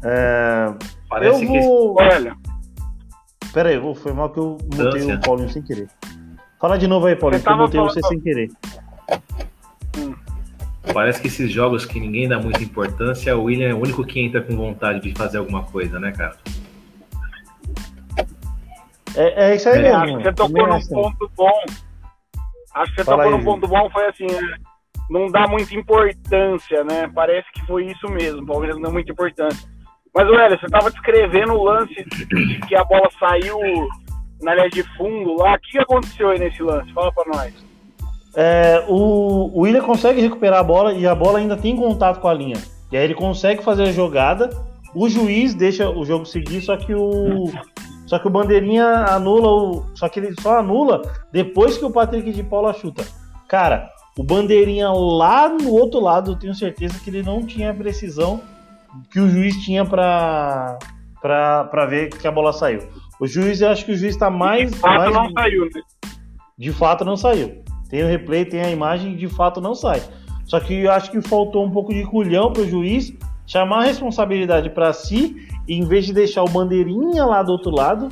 É, 0.04 0.74
Parece 1.10 1.46
eu 1.46 1.50
que 1.52 1.60
vou. 1.62 1.96
Olha, 1.98 2.36
Pera 3.54 3.70
aí, 3.70 3.78
vou- 3.78 3.96
foi 3.96 4.12
mal 4.12 4.30
que 4.32 4.40
eu 4.40 4.58
mutei 4.76 5.14
o 5.14 5.20
Paulinho 5.22 5.50
sem 5.50 5.62
querer. 5.62 5.88
Fala 6.60 6.78
de 6.78 6.88
novo 6.88 7.06
aí, 7.08 7.16
Paulinho, 7.16 7.40
Você 7.42 7.48
que 7.48 7.54
eu 7.54 7.58
mutei 7.58 7.80
você 7.80 8.02
sem 8.02 8.20
querer. 8.20 8.50
Parece 10.94 11.22
que 11.22 11.28
esses 11.28 11.52
jogos 11.52 11.86
que 11.86 12.00
ninguém 12.00 12.28
dá 12.28 12.40
muita 12.40 12.62
importância, 12.62 13.36
o 13.38 13.44
William 13.44 13.70
é 13.70 13.74
o 13.74 13.80
único 13.80 14.04
que 14.04 14.20
entra 14.20 14.42
com 14.42 14.56
vontade 14.58 15.00
de 15.00 15.14
fazer 15.18 15.38
alguma 15.38 15.64
coisa, 15.64 16.00
né, 16.00 16.12
cara? 16.12 16.36
É, 19.16 19.52
é 19.52 19.56
isso 19.56 19.70
aí 19.70 19.80
É, 19.86 19.98
mesmo. 20.00 20.18
que 20.18 20.24
você 20.24 20.34
tocou 20.34 20.48
também 20.50 20.68
num 20.68 20.74
acho. 20.74 20.90
ponto 20.90 21.32
bom. 21.38 21.52
Acho 22.74 22.92
que 22.92 22.98
você 22.98 23.04
Fala 23.06 23.24
tocou 23.24 23.34
aí, 23.34 23.38
num 23.38 23.46
ponto 23.46 23.68
bom, 23.68 23.90
foi 23.90 24.06
assim, 24.08 24.26
é, 24.26 24.58
não 25.10 25.28
dá 25.32 25.48
muita 25.48 25.76
importância, 25.76 26.84
né? 26.84 27.10
Parece 27.14 27.52
que 27.54 27.66
foi 27.66 27.86
isso 27.86 28.08
mesmo, 28.10 28.42
o 28.42 28.46
Palmeiras 28.46 28.76
não 28.78 28.84
dá 28.84 28.90
muita 28.90 29.12
importância. 29.12 29.70
Mas, 30.16 30.28
Hélio, 30.28 30.60
você 30.60 30.68
tava 30.68 30.92
descrevendo 30.92 31.54
o 31.54 31.64
lance 31.64 31.96
que 32.68 32.76
a 32.76 32.84
bola 32.84 33.10
saiu 33.20 33.58
na 34.44 34.54
linha 34.54 34.70
de 34.70 34.84
fundo 34.96 35.36
lá. 35.38 35.56
O 35.56 35.60
que 35.60 35.80
aconteceu 35.80 36.30
aí 36.30 36.38
nesse 36.38 36.62
lance? 36.62 36.94
Fala 36.94 37.12
pra 37.12 37.24
nós. 37.34 37.66
É, 38.36 38.84
o, 38.88 39.52
o 39.54 39.62
William 39.62 39.82
consegue 39.82 40.22
recuperar 40.22 40.60
a 40.60 40.64
bola 40.64 40.94
e 40.94 41.08
a 41.08 41.16
bola 41.16 41.40
ainda 41.40 41.58
tem 41.58 41.76
contato 41.76 42.20
com 42.20 42.28
a 42.28 42.34
linha. 42.34 42.58
E 42.92 42.98
aí 42.98 43.04
ele 43.04 43.16
consegue 43.16 43.64
fazer 43.64 43.84
a 43.84 43.92
jogada. 43.92 44.50
O 44.94 45.10
juiz 45.10 45.56
deixa 45.56 45.90
o 45.90 46.06
jogo 46.06 46.26
seguir, 46.26 46.62
só 46.62 46.78
que 46.78 46.94
o. 46.94 47.52
Só 48.14 48.20
que 48.20 48.28
o 48.28 48.30
bandeirinha 48.30 48.86
anula 49.10 49.48
o. 49.48 49.86
Só 49.96 50.08
que 50.08 50.20
ele 50.20 50.36
só 50.40 50.60
anula 50.60 51.02
depois 51.32 51.80
que 51.80 51.84
o 51.84 51.90
Patrick 51.90 52.32
de 52.32 52.44
Paula 52.44 52.72
chuta. 52.72 53.04
Cara, 53.48 53.90
o 54.16 54.24
bandeirinha 54.24 54.92
lá 54.92 55.50
no 55.50 55.72
outro 55.72 56.00
lado, 56.00 56.34
eu 56.34 56.36
tenho 56.36 56.54
certeza 56.54 57.00
que 57.00 57.10
ele 57.10 57.24
não 57.24 57.44
tinha 57.44 57.72
a 57.72 57.74
precisão 57.74 58.40
que 59.10 59.20
o 59.20 59.28
juiz 59.28 59.56
tinha 59.66 59.84
pra, 59.84 60.78
pra, 61.20 61.64
pra 61.64 61.88
ver 61.88 62.10
que 62.10 62.28
a 62.28 62.32
bola 62.32 62.54
saiu. 62.54 62.88
O 63.20 63.26
juiz, 63.26 63.62
eu 63.62 63.70
acho 63.70 63.84
que 63.84 63.94
o 63.94 63.98
juiz 63.98 64.16
tá 64.16 64.30
mais. 64.30 64.72
De 64.72 64.78
fato, 64.78 64.96
mais 64.96 65.12
não 65.12 65.32
saiu, 65.32 65.66
né? 65.66 65.82
de 66.56 66.72
fato 66.72 67.04
não 67.04 67.18
saiu. 67.18 67.64
Tem 67.90 68.04
o 68.04 68.08
replay, 68.08 68.46
tem 68.46 68.62
a 68.62 68.70
imagem, 68.70 69.16
de 69.16 69.28
fato 69.28 69.60
não 69.60 69.74
sai. 69.74 70.04
Só 70.46 70.60
que 70.60 70.84
eu 70.84 70.92
acho 70.92 71.10
que 71.10 71.20
faltou 71.20 71.66
um 71.66 71.72
pouco 71.72 71.92
de 71.92 72.06
culhão 72.06 72.54
pro 72.54 72.70
juiz 72.70 73.12
chamar 73.48 73.80
a 73.80 73.86
responsabilidade 73.86 74.70
para 74.70 74.94
si 74.94 75.48
e 75.68 75.76
em 75.76 75.86
vez 75.86 76.06
de 76.06 76.14
deixar 76.14 76.44
o 76.44 76.50
bandeirinha 76.50 77.26
lá 77.26 77.42
do 77.44 77.52
outro 77.52 77.72
lado, 77.72 78.10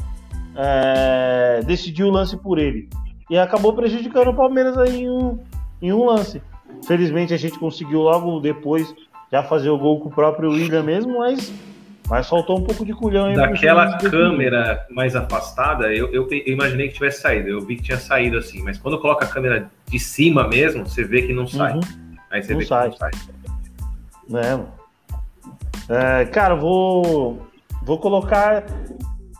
é, 0.56 1.62
decidir 1.66 2.04
o 2.04 2.10
lance 2.10 2.38
por 2.38 2.58
ele. 2.58 2.90
E 3.30 3.38
acabou 3.38 3.74
prejudicando 3.74 4.30
o 4.30 4.34
Palmeiras 4.34 4.78
aí 4.78 5.04
em 5.04 5.10
um, 5.10 5.40
em 5.82 5.94
um 5.94 6.06
lance. 6.06 6.42
Felizmente 6.86 7.34
a 7.34 7.38
gente 7.38 7.58
conseguiu 7.60 8.02
logo 8.02 8.40
depois 8.40 8.94
já 9.32 9.44
fazer 9.44 9.70
o 9.70 9.78
gol 9.78 10.00
com 10.00 10.10
o 10.10 10.12
próprio 10.12 10.52
William 10.52 10.84
mesmo, 10.84 11.20
mas, 11.20 11.54
mas 12.10 12.28
faltou 12.28 12.60
um 12.60 12.64
pouco 12.64 12.84
de 12.86 12.94
culhão 12.94 13.28
aí 13.28 13.36
Daquela 13.36 13.98
câmera 13.98 14.86
mais 14.90 15.16
afastada, 15.16 15.94
eu, 15.94 16.12
eu, 16.12 16.28
eu 16.30 16.54
imaginei 16.54 16.90
que 16.90 16.96
tivesse 16.96 17.22
saído. 17.22 17.48
Eu 17.48 17.62
vi 17.62 17.78
que 17.78 17.84
tinha 17.84 17.98
saído 17.98 18.38
assim, 18.38 18.62
mas 18.62 18.78
quando 18.78 19.00
coloca 19.00 19.26
a 19.26 19.28
câmera 19.28 19.72
de 19.88 20.00
cima 20.00 20.48
mesmo, 20.48 20.86
você 20.86 21.04
vê 21.04 21.22
que 21.22 21.34
não 21.34 21.48
sai. 21.48 21.74
Uhum. 21.74 21.82
Aí 22.30 22.44
você 22.44 22.54
Não 22.54 22.60
vê 22.60 22.66
sai. 22.66 22.90
que 22.90 23.00
não 23.02 23.10
sai. 23.10 23.12
né, 24.30 24.56
mano? 24.56 24.81
É, 25.90 26.26
cara, 26.26 26.56
vou 26.56 27.48
vou 27.84 27.98
colocar 27.98 28.64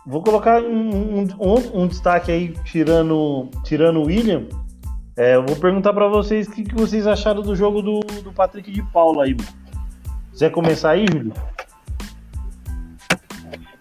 vou 0.06 0.22
colocar 0.22 0.60
um, 0.62 1.20
um- 1.22 1.82
um- 1.82 1.86
destaque 1.86 2.30
aí 2.32 2.54
tirando 2.64 3.48
tirando 3.64 4.00
o 4.00 4.06
William. 4.06 4.46
É, 5.16 5.36
eu 5.36 5.44
vou 5.44 5.56
perguntar 5.56 5.92
pra 5.92 6.08
vocês 6.08 6.48
o 6.48 6.52
que, 6.52 6.64
que 6.64 6.74
vocês 6.74 7.06
acharam 7.06 7.42
do 7.42 7.54
jogo 7.54 7.82
do, 7.82 8.00
do 8.00 8.32
Patrick 8.32 8.70
de 8.70 8.82
Paula 8.84 9.24
aí. 9.24 9.34
mano. 9.34 9.48
Quiser 10.30 10.50
começar 10.50 10.90
aí, 10.92 11.04
Júlio? 11.12 11.32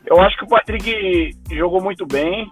Eu 0.05 0.19
acho 0.19 0.37
que 0.37 0.43
o 0.43 0.47
Patrick 0.47 1.37
jogou 1.51 1.81
muito 1.81 2.05
bem. 2.05 2.51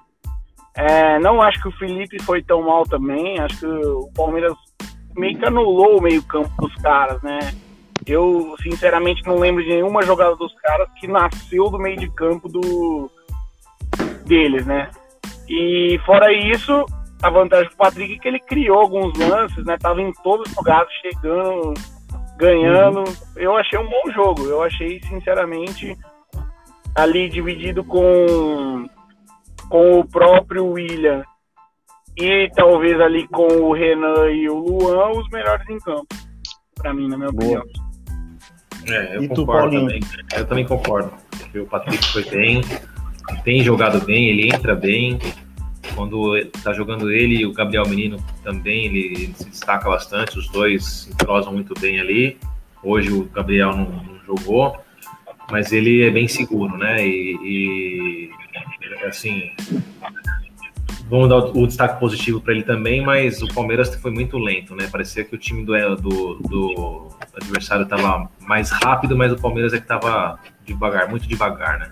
É, 0.76 1.20
não 1.20 1.42
acho 1.42 1.62
que 1.62 1.68
o 1.68 1.78
Felipe 1.78 2.22
foi 2.24 2.42
tão 2.42 2.62
mal 2.64 2.84
também. 2.84 3.38
Acho 3.40 3.60
que 3.60 3.66
o 3.66 4.10
Palmeiras 4.16 4.54
meio 5.18 5.38
que 5.38 5.46
anulou 5.46 5.98
o 5.98 6.02
meio-campo 6.02 6.50
dos 6.62 6.74
caras, 6.76 7.22
né? 7.22 7.40
Eu, 8.06 8.56
sinceramente, 8.62 9.26
não 9.26 9.38
lembro 9.38 9.64
de 9.64 9.70
nenhuma 9.70 10.04
jogada 10.04 10.36
dos 10.36 10.54
caras 10.62 10.88
que 11.00 11.08
nasceu 11.08 11.70
do 11.70 11.78
meio 11.78 11.98
de 11.98 12.10
campo 12.12 12.48
do 12.48 13.10
deles, 14.26 14.66
né? 14.66 14.90
E 15.48 16.00
fora 16.06 16.32
isso, 16.32 16.86
a 17.22 17.30
vantagem 17.30 17.70
do 17.70 17.76
Patrick 17.76 18.14
é 18.14 18.18
que 18.18 18.28
ele 18.28 18.40
criou 18.40 18.80
alguns 18.80 19.18
lances, 19.18 19.66
né? 19.66 19.78
Tava 19.78 20.02
em 20.02 20.14
todos 20.24 20.48
os 20.48 20.56
jogados, 20.56 20.94
chegando, 21.02 21.74
ganhando. 22.38 23.04
Eu 23.36 23.58
achei 23.58 23.78
um 23.78 23.90
bom 23.90 24.12
jogo. 24.14 24.46
Eu 24.46 24.64
achei, 24.64 25.02
sinceramente, 25.02 25.98
ali 26.96 27.28
dividido 27.28 27.84
com, 27.84 28.86
com 29.70 30.00
o 30.00 30.06
próprio 30.08 30.68
William 30.68 31.24
e 32.16 32.50
talvez 32.56 33.00
ali 33.00 33.28
com 33.28 33.48
o 33.48 33.74
Renan 33.74 34.30
e 34.30 34.50
o 34.50 34.58
Luan, 34.58 35.10
os 35.12 35.30
melhores 35.30 35.68
em 35.70 35.80
campo. 35.80 36.08
Pra 36.76 36.94
mim, 36.94 37.08
na 37.08 37.18
minha 37.18 37.32
Boa. 37.32 37.60
opinião. 37.60 37.79
É, 38.90 39.18
eu 39.18 39.24
E 39.24 39.28
tu, 39.28 39.46
concordo 39.46 39.72
Paulinho? 39.72 39.82
também. 39.82 40.02
Eu 40.36 40.46
também 40.46 40.66
concordo. 40.66 41.12
O 41.56 41.66
Patrick 41.66 42.06
foi 42.08 42.24
bem, 42.30 42.62
tem 43.44 43.64
jogado 43.64 44.04
bem, 44.06 44.30
ele 44.30 44.50
entra 44.50 44.76
bem. 44.76 45.20
Quando 45.96 46.44
tá 46.64 46.72
jogando 46.72 47.12
ele 47.12 47.38
e 47.38 47.46
o 47.46 47.52
Gabriel 47.52 47.88
Menino 47.88 48.24
também, 48.44 48.86
ele, 48.86 49.00
ele 49.00 49.34
se 49.36 49.50
destaca 49.50 49.90
bastante. 49.90 50.38
Os 50.38 50.48
dois 50.50 50.86
se 50.86 51.12
entrosam 51.12 51.52
muito 51.52 51.74
bem 51.80 52.00
ali. 52.00 52.38
Hoje 52.84 53.12
o 53.12 53.26
Gabriel 53.26 53.76
não, 53.76 53.86
não 53.86 54.20
jogou, 54.26 54.78
mas 55.52 55.72
ele 55.72 56.04
é 56.04 56.12
bem 56.12 56.28
seguro, 56.28 56.78
né? 56.78 57.06
E, 57.06 57.36
e, 57.44 58.32
assim, 59.06 59.52
vamos 61.10 61.28
dar 61.28 61.38
o, 61.38 61.64
o 61.64 61.68
destaque 61.68 62.00
positivo 62.00 62.40
para 62.40 62.54
ele 62.54 62.64
também, 62.64 63.02
mas 63.02 63.42
o 63.42 63.48
Palmeiras 63.48 63.94
foi 63.96 64.12
muito 64.12 64.38
lento, 64.38 64.76
né? 64.76 64.88
Parecia 64.90 65.26
que 65.26 65.36
o 65.36 65.38
time 65.38 65.66
do, 65.66 65.74
do, 65.96 66.36
do 66.36 67.08
adversário 67.36 67.84
estava 67.84 68.30
mais 68.42 68.72
rápido, 68.72 69.16
mas 69.18 69.32
o 69.32 69.38
Palmeiras 69.42 69.74
é 69.74 69.78
que 69.78 69.84
estava 69.84 70.40
devagar, 70.66 71.10
muito 71.10 71.28
devagar, 71.28 71.80
né? 71.80 71.92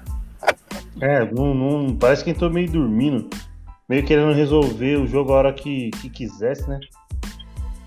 É, 1.01 1.25
não, 1.32 1.53
não- 1.53 1.96
parece 1.96 2.24
que 2.24 2.32
entrou 2.32 2.50
meio 2.50 2.70
dormindo. 2.72 3.29
Meio 3.88 4.06
querendo 4.06 4.34
resolver 4.34 4.98
o 4.98 5.08
jogo 5.08 5.32
a 5.32 5.36
hora 5.38 5.53
que, 5.53 5.91
que 6.01 6.10
quisesse, 6.10 6.67
né? 6.70 6.79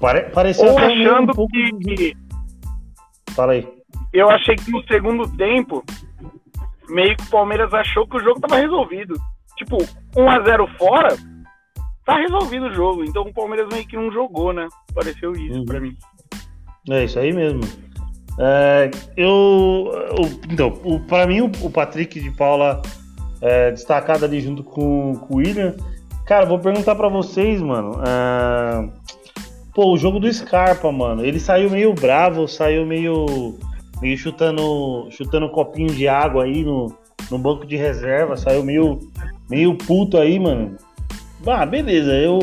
Pare, 0.01 0.31
parecia 0.31 0.65
Ou 0.71 0.79
achando 0.79 1.33
um 1.33 1.35
pouco. 1.35 1.53
que, 1.53 2.17
Fala 3.33 3.53
aí. 3.53 3.69
eu 4.13 4.31
achei 4.31 4.57
que 4.57 4.71
no 4.71 4.83
segundo 4.87 5.29
tempo, 5.37 5.85
meio 6.89 7.15
que 7.17 7.23
o 7.25 7.31
Palmeiras 7.31 7.73
achou 7.75 8.07
que 8.09 8.17
o 8.17 8.21
jogo 8.21 8.41
tava 8.41 8.57
resolvido. 8.57 9.15
Tipo, 9.59 9.77
1x0 10.17 10.79
fora, 10.79 11.09
tá 12.07 12.17
resolvido 12.17 12.67
o 12.67 12.73
jogo. 12.75 13.05
Então 13.05 13.23
o 13.25 13.35
Palmeiras 13.35 13.69
meio 13.71 13.87
que 13.87 13.97
não 13.97 14.11
jogou, 14.11 14.55
né? 14.55 14.67
Pareceu 14.95 15.33
isso 15.33 15.59
Uhum. 15.59 15.65
pra 15.67 15.81
mim. 15.81 15.95
É 16.91 17.05
isso 17.05 17.19
aí 17.19 17.33
mesmo. 17.33 17.61
É, 18.39 18.91
eu, 19.17 19.91
então, 20.51 20.71
para 21.07 21.27
mim, 21.27 21.41
o, 21.41 21.71
Patrick 21.71 22.19
de 22.19 22.31
Paula 22.31 22.81
é, 23.41 23.71
destacado 23.71 24.25
ali 24.25 24.41
junto 24.41 24.63
com, 24.63 25.15
com 25.17 25.35
o 25.35 25.37
William. 25.39 25.75
Cara, 26.27 26.47
vou 26.47 26.59
perguntar 26.59 26.95
pra 26.95 27.09
vocês, 27.09 27.61
mano. 27.61 28.01
é, 28.07 28.89
pô, 29.75 29.93
o 29.93 29.99
jogo 29.99 30.19
do 30.19 30.33
Scarpa, 30.33 30.91
mano. 30.91 31.25
Ele 31.25 31.39
saiu 31.41 31.71
meio 31.71 31.93
bravo, 31.93 32.49
saiu 32.49 32.87
meio, 32.87 33.59
meio 34.01 34.17
chutando, 34.17 35.09
chutando 35.11 35.51
copinho 35.51 35.93
de 35.93 36.09
água 36.09 36.45
aí 36.45 36.65
no, 36.65 36.97
no 37.31 37.39
banco 37.39 37.67
de 37.67 37.77
reserva. 37.77 38.37
Saiu 38.37 38.63
meio, 38.65 39.01
meio 39.51 39.75
puto 39.75 40.17
aí, 40.17 40.39
mano. 40.39 40.77
Ah, 41.47 41.67
beleza. 41.67 42.13
Eu, 42.13 42.39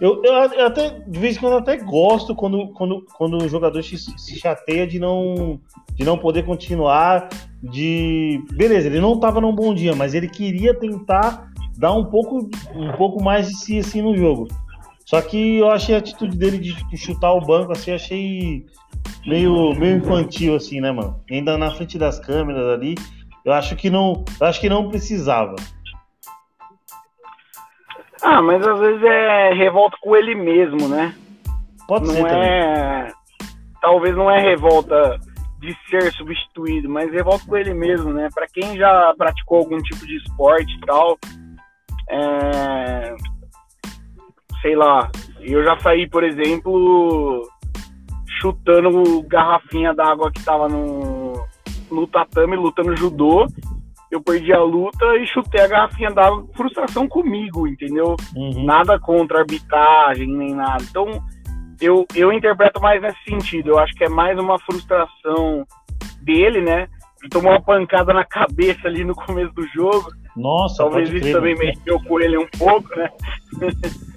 Eu, 0.00 0.22
eu, 0.24 0.32
eu 0.32 0.66
até, 0.66 0.90
de 0.90 1.18
vez 1.18 1.36
em 1.36 1.40
quando, 1.40 1.56
até 1.56 1.76
gosto 1.76 2.34
quando, 2.34 2.68
quando, 2.68 3.04
quando 3.14 3.38
o 3.38 3.48
jogador 3.48 3.82
se, 3.82 3.98
se 3.98 4.38
chateia 4.38 4.86
de 4.86 4.98
não, 4.98 5.60
de 5.94 6.04
não 6.04 6.16
poder 6.16 6.44
continuar. 6.44 7.28
De. 7.60 8.40
Beleza, 8.52 8.86
ele 8.86 9.00
não 9.00 9.14
estava 9.14 9.40
num 9.40 9.54
bom 9.54 9.74
dia, 9.74 9.96
mas 9.96 10.14
ele 10.14 10.28
queria 10.28 10.72
tentar 10.72 11.50
dar 11.76 11.92
um 11.92 12.04
pouco, 12.04 12.48
um 12.74 12.92
pouco 12.92 13.22
mais 13.22 13.48
de 13.48 13.54
si 13.56 13.78
assim 13.78 14.00
no 14.00 14.16
jogo. 14.16 14.46
Só 15.04 15.20
que 15.22 15.56
eu 15.56 15.70
achei 15.70 15.94
a 15.94 15.98
atitude 15.98 16.36
dele 16.36 16.58
de, 16.58 16.96
chutar 16.96 17.32
o 17.32 17.40
banco, 17.40 17.72
assim, 17.72 17.92
achei 17.92 18.66
meio, 19.26 19.74
meio 19.74 19.96
infantil, 19.96 20.54
assim, 20.54 20.80
né, 20.80 20.92
mano? 20.92 21.18
Ainda 21.30 21.56
na 21.56 21.70
frente 21.70 21.96
das 21.96 22.20
câmeras 22.20 22.66
ali, 22.66 22.94
eu 23.44 23.52
acho 23.52 23.74
que 23.74 23.88
não, 23.88 24.24
acho 24.40 24.60
que 24.60 24.68
não 24.68 24.90
precisava. 24.90 25.56
Ah, 28.22 28.42
mas 28.42 28.66
às 28.66 28.78
vezes 28.78 29.02
é 29.02 29.52
revolta 29.54 29.96
com 30.00 30.16
ele 30.16 30.34
mesmo, 30.34 30.88
né? 30.88 31.14
Pode 31.86 32.06
não 32.06 32.14
ser 32.14 32.22
também. 32.22 32.40
é. 32.40 33.12
Talvez 33.80 34.16
não 34.16 34.30
é 34.30 34.40
revolta 34.40 35.18
de 35.60 35.76
ser 35.88 36.12
substituído, 36.12 36.88
mas 36.88 37.12
revolta 37.12 37.44
com 37.46 37.56
ele 37.56 37.74
mesmo, 37.74 38.12
né? 38.12 38.28
Pra 38.34 38.46
quem 38.46 38.76
já 38.76 39.14
praticou 39.16 39.58
algum 39.58 39.78
tipo 39.78 40.06
de 40.06 40.16
esporte 40.16 40.72
e 40.76 40.80
tal, 40.80 41.18
é... 42.10 43.14
sei 44.60 44.76
lá, 44.76 45.10
eu 45.40 45.64
já 45.64 45.78
saí, 45.78 46.08
por 46.08 46.24
exemplo, 46.24 47.48
chutando 48.40 49.22
garrafinha 49.22 49.94
d'água 49.94 50.30
que 50.30 50.44
tava 50.44 50.68
no, 50.68 51.32
no 51.90 52.06
tatame, 52.06 52.56
lutando 52.56 52.96
judô. 52.96 53.46
Eu 54.10 54.22
perdi 54.22 54.52
a 54.52 54.62
luta 54.62 55.04
e 55.16 55.26
chutei 55.26 55.60
a 55.60 55.66
garrafinha 55.66 56.10
d'água 56.10 56.46
frustração 56.54 57.06
comigo, 57.06 57.66
entendeu? 57.66 58.16
Uhum. 58.34 58.64
Nada 58.64 58.98
contra 58.98 59.38
a 59.38 59.40
arbitragem, 59.40 60.26
nem 60.26 60.54
nada. 60.54 60.82
Então, 60.82 61.22
eu, 61.80 62.06
eu 62.14 62.32
interpreto 62.32 62.80
mais 62.80 63.02
nesse 63.02 63.22
sentido. 63.28 63.70
Eu 63.70 63.78
acho 63.78 63.92
que 63.94 64.04
é 64.04 64.08
mais 64.08 64.38
uma 64.38 64.58
frustração 64.58 65.66
dele, 66.22 66.60
né? 66.62 66.88
Ele 67.20 67.30
tomou 67.30 67.50
uma 67.50 67.60
pancada 67.60 68.12
na 68.12 68.24
cabeça 68.24 68.86
ali 68.86 69.04
no 69.04 69.14
começo 69.14 69.52
do 69.52 69.66
jogo. 69.68 70.10
Nossa, 70.36 70.84
Talvez 70.84 71.10
isso 71.10 71.20
crer, 71.20 71.34
também 71.34 71.54
mano. 71.54 71.66
mexeu 71.66 72.00
com 72.04 72.20
ele 72.20 72.38
um 72.38 72.46
pouco, 72.58 72.88
né? 72.96 73.10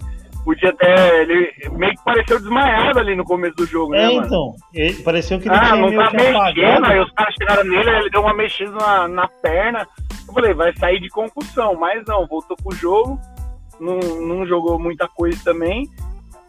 Podia 0.43 0.69
até. 0.69 1.21
Ele 1.21 1.51
meio 1.73 1.93
que 1.93 2.03
pareceu 2.03 2.39
desmaiado 2.39 2.99
ali 2.99 3.15
no 3.15 3.23
começo 3.23 3.55
do 3.55 3.65
jogo, 3.65 3.91
né, 3.91 4.03
É, 4.03 4.15
mano? 4.15 4.25
então. 4.25 4.53
ele- 4.73 5.03
pareceu 5.03 5.39
que 5.39 5.47
ele 5.47 5.55
Ah, 5.55 5.75
não 5.75 5.91
tá 5.95 6.11
mexendo, 6.11 6.35
apagado. 6.35 6.85
aí 6.85 6.99
os 6.99 7.11
caras 7.11 7.35
chegaram 7.39 7.63
nele, 7.63 7.89
ele 7.89 8.09
deu 8.09 8.21
uma 8.21 8.33
mexida 8.33 8.71
na, 8.71 9.07
na 9.07 9.27
perna. 9.27 9.87
Eu 10.27 10.33
falei, 10.33 10.53
vai 10.53 10.73
sair 10.77 10.99
de 10.99 11.09
concussão, 11.09 11.75
mas 11.75 12.03
não, 12.07 12.25
voltou 12.27 12.57
pro 12.57 12.75
jogo, 12.75 13.19
não, 13.79 13.97
não 13.99 14.45
jogou 14.47 14.79
muita 14.79 15.07
coisa 15.07 15.39
também. 15.43 15.87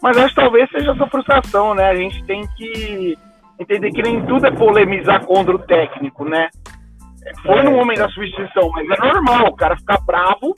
Mas 0.02 0.16
acho 0.16 0.34
que 0.34 0.40
talvez 0.40 0.68
seja 0.70 0.92
essa 0.92 1.06
frustração, 1.06 1.75
né? 1.75 1.88
A 1.90 1.94
gente 1.94 2.25
tem 2.25 2.46
que 2.56 3.16
entender 3.58 3.90
que 3.92 4.02
nem 4.02 4.25
tudo 4.26 4.46
é 4.46 4.50
polemizar 4.50 5.25
contra 5.26 5.54
o 5.54 5.58
técnico, 5.58 6.25
né? 6.25 6.49
Foi 7.44 7.58
É, 7.58 7.62
no 7.62 7.70
momento 7.72 7.99
da 7.99 8.08
substituição, 8.08 8.68
mas 8.70 8.88
é 8.90 8.96
normal 9.12 9.46
o 9.49 9.54
cara 9.54 9.76
ficar 9.76 9.99
bravo, 10.04 10.54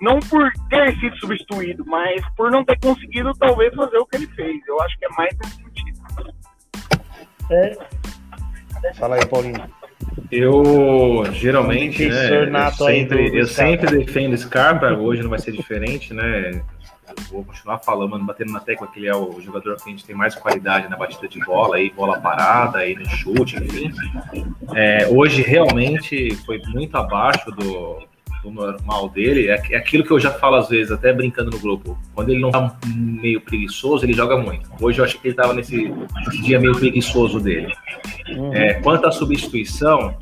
não 0.00 0.18
por 0.20 0.50
ter 0.68 0.98
sido 0.98 1.16
substituído, 1.18 1.84
mas 1.86 2.22
por 2.36 2.50
não 2.50 2.64
ter 2.64 2.78
conseguido 2.80 3.32
talvez 3.38 3.74
fazer 3.74 3.98
o 3.98 4.06
que 4.06 4.16
ele 4.16 4.26
fez. 4.28 4.60
Eu 4.66 4.80
acho 4.82 4.98
que 4.98 5.04
é 5.06 5.08
mais 5.10 5.36
nesse 5.38 5.56
sentido. 5.56 6.00
É. 7.50 7.76
Fala 8.94 9.16
aí, 9.16 9.26
Paulinho. 9.26 9.62
Eu 10.30 11.24
geralmente, 11.32 12.06
né, 12.08 12.28
senhor 12.28 12.48
eu 12.48 12.70
sempre, 12.72 13.24
do- 13.24 13.30
do 13.30 13.36
eu 13.38 13.46
Scarpa. 13.46 13.70
sempre 13.70 13.98
defendo 14.04 14.36
Scarpa, 14.36 14.86
hoje 14.92 15.22
não 15.22 15.30
vai 15.30 15.38
ser 15.38 15.52
diferente, 15.52 16.12
né? 16.12 16.50
Eu 17.08 17.24
vou 17.30 17.44
continuar 17.44 17.78
falando, 17.78 18.18
batendo 18.24 18.52
na 18.52 18.60
tecla 18.60 18.86
que 18.88 18.98
ele 18.98 19.06
é 19.08 19.14
o 19.14 19.40
jogador 19.40 19.76
que 19.76 19.88
a 19.88 19.90
gente 19.92 20.04
tem 20.04 20.14
mais 20.14 20.34
qualidade 20.34 20.88
na 20.88 20.96
batida 20.96 21.28
de 21.28 21.38
bola, 21.44 21.76
aí 21.76 21.90
bola 21.90 22.20
parada, 22.20 22.78
aí 22.78 22.94
no 22.94 23.08
chute, 23.08 23.56
enfim. 23.56 23.92
É, 24.74 25.06
hoje 25.08 25.40
realmente 25.40 26.34
foi 26.44 26.60
muito 26.66 26.96
abaixo 26.96 27.50
do, 27.52 28.02
do 28.46 28.50
normal 28.50 29.08
dele. 29.08 29.48
É, 29.48 29.60
é 29.70 29.76
aquilo 29.76 30.04
que 30.04 30.10
eu 30.10 30.20
já 30.20 30.30
falo 30.30 30.56
às 30.56 30.68
vezes, 30.68 30.92
até 30.92 31.12
brincando 31.12 31.50
no 31.50 31.58
grupo. 31.58 31.98
Quando 32.14 32.30
ele 32.30 32.40
não 32.40 32.50
tá 32.50 32.76
meio 32.94 33.40
preguiçoso, 33.40 34.04
ele 34.04 34.12
joga 34.12 34.36
muito. 34.36 34.70
Hoje 34.80 35.00
eu 35.00 35.04
achei 35.04 35.20
que 35.20 35.28
ele 35.28 35.34
tava 35.34 35.52
nesse, 35.52 35.88
nesse 35.88 36.42
dia 36.42 36.60
meio 36.60 36.74
preguiçoso 36.74 37.40
dele. 37.40 37.72
Uhum. 38.28 38.52
É, 38.54 38.74
quanto 38.74 39.06
à 39.06 39.12
substituição, 39.12 40.16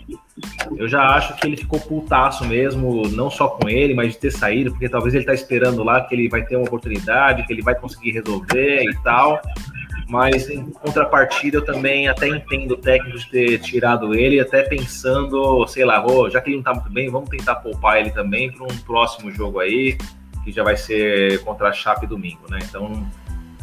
eu 0.77 0.89
já 0.89 1.03
acho 1.15 1.37
que 1.37 1.47
ele 1.47 1.57
ficou 1.57 1.79
putaço 1.81 2.45
mesmo, 2.45 3.09
não 3.09 3.31
só 3.31 3.49
com 3.49 3.69
ele, 3.69 3.95
mas 3.95 4.13
de 4.13 4.19
ter 4.19 4.31
saído, 4.31 4.71
porque 4.71 4.89
talvez 4.89 5.15
ele 5.15 5.25
tá 5.25 5.35
esperando 5.35 5.83
lá 5.83 6.01
que 6.03 6.15
ele 6.15 6.29
vai 6.29 6.45
ter 6.45 6.57
uma 6.57 6.67
oportunidade, 6.67 7.47
que 7.47 7.53
ele 7.53 7.63
vai 7.63 7.75
conseguir 7.75 8.13
resolver 8.13 8.85
e 8.85 8.95
tal. 9.03 9.41
Mas 10.09 10.51
em 10.51 10.67
contrapartida, 10.71 11.57
eu 11.59 11.65
também 11.65 12.09
até 12.09 12.29
entendo 12.29 12.73
o 12.73 12.77
técnico 12.77 13.19
de 13.19 13.31
ter 13.31 13.59
tirado 13.61 14.15
ele, 14.15 14.39
até 14.39 14.63
pensando, 14.63 15.67
sei 15.67 15.85
lá, 15.85 16.05
"Ô, 16.07 16.29
já 16.29 16.41
que 16.41 16.51
ele 16.51 16.57
não 16.57 16.63
tá 16.63 16.75
muito 16.75 16.91
bem, 16.91 17.09
vamos 17.11 17.29
tentar 17.31 17.57
poupar 17.57 17.99
ele 17.99 18.11
também 18.11 18.53
para 18.53 18.65
um 18.65 18.77
próximo 18.85 19.31
jogo 19.33 19.61
aí, 19.61 19.97
que 20.45 20.53
já 20.53 20.63
vai 20.63 20.77
ser 20.77 21.43
contra 21.43 21.69
a 21.69 21.73
Chape 21.73 22.07
domingo, 22.07 22.43
né? 22.51 22.59
Então, 22.63 23.07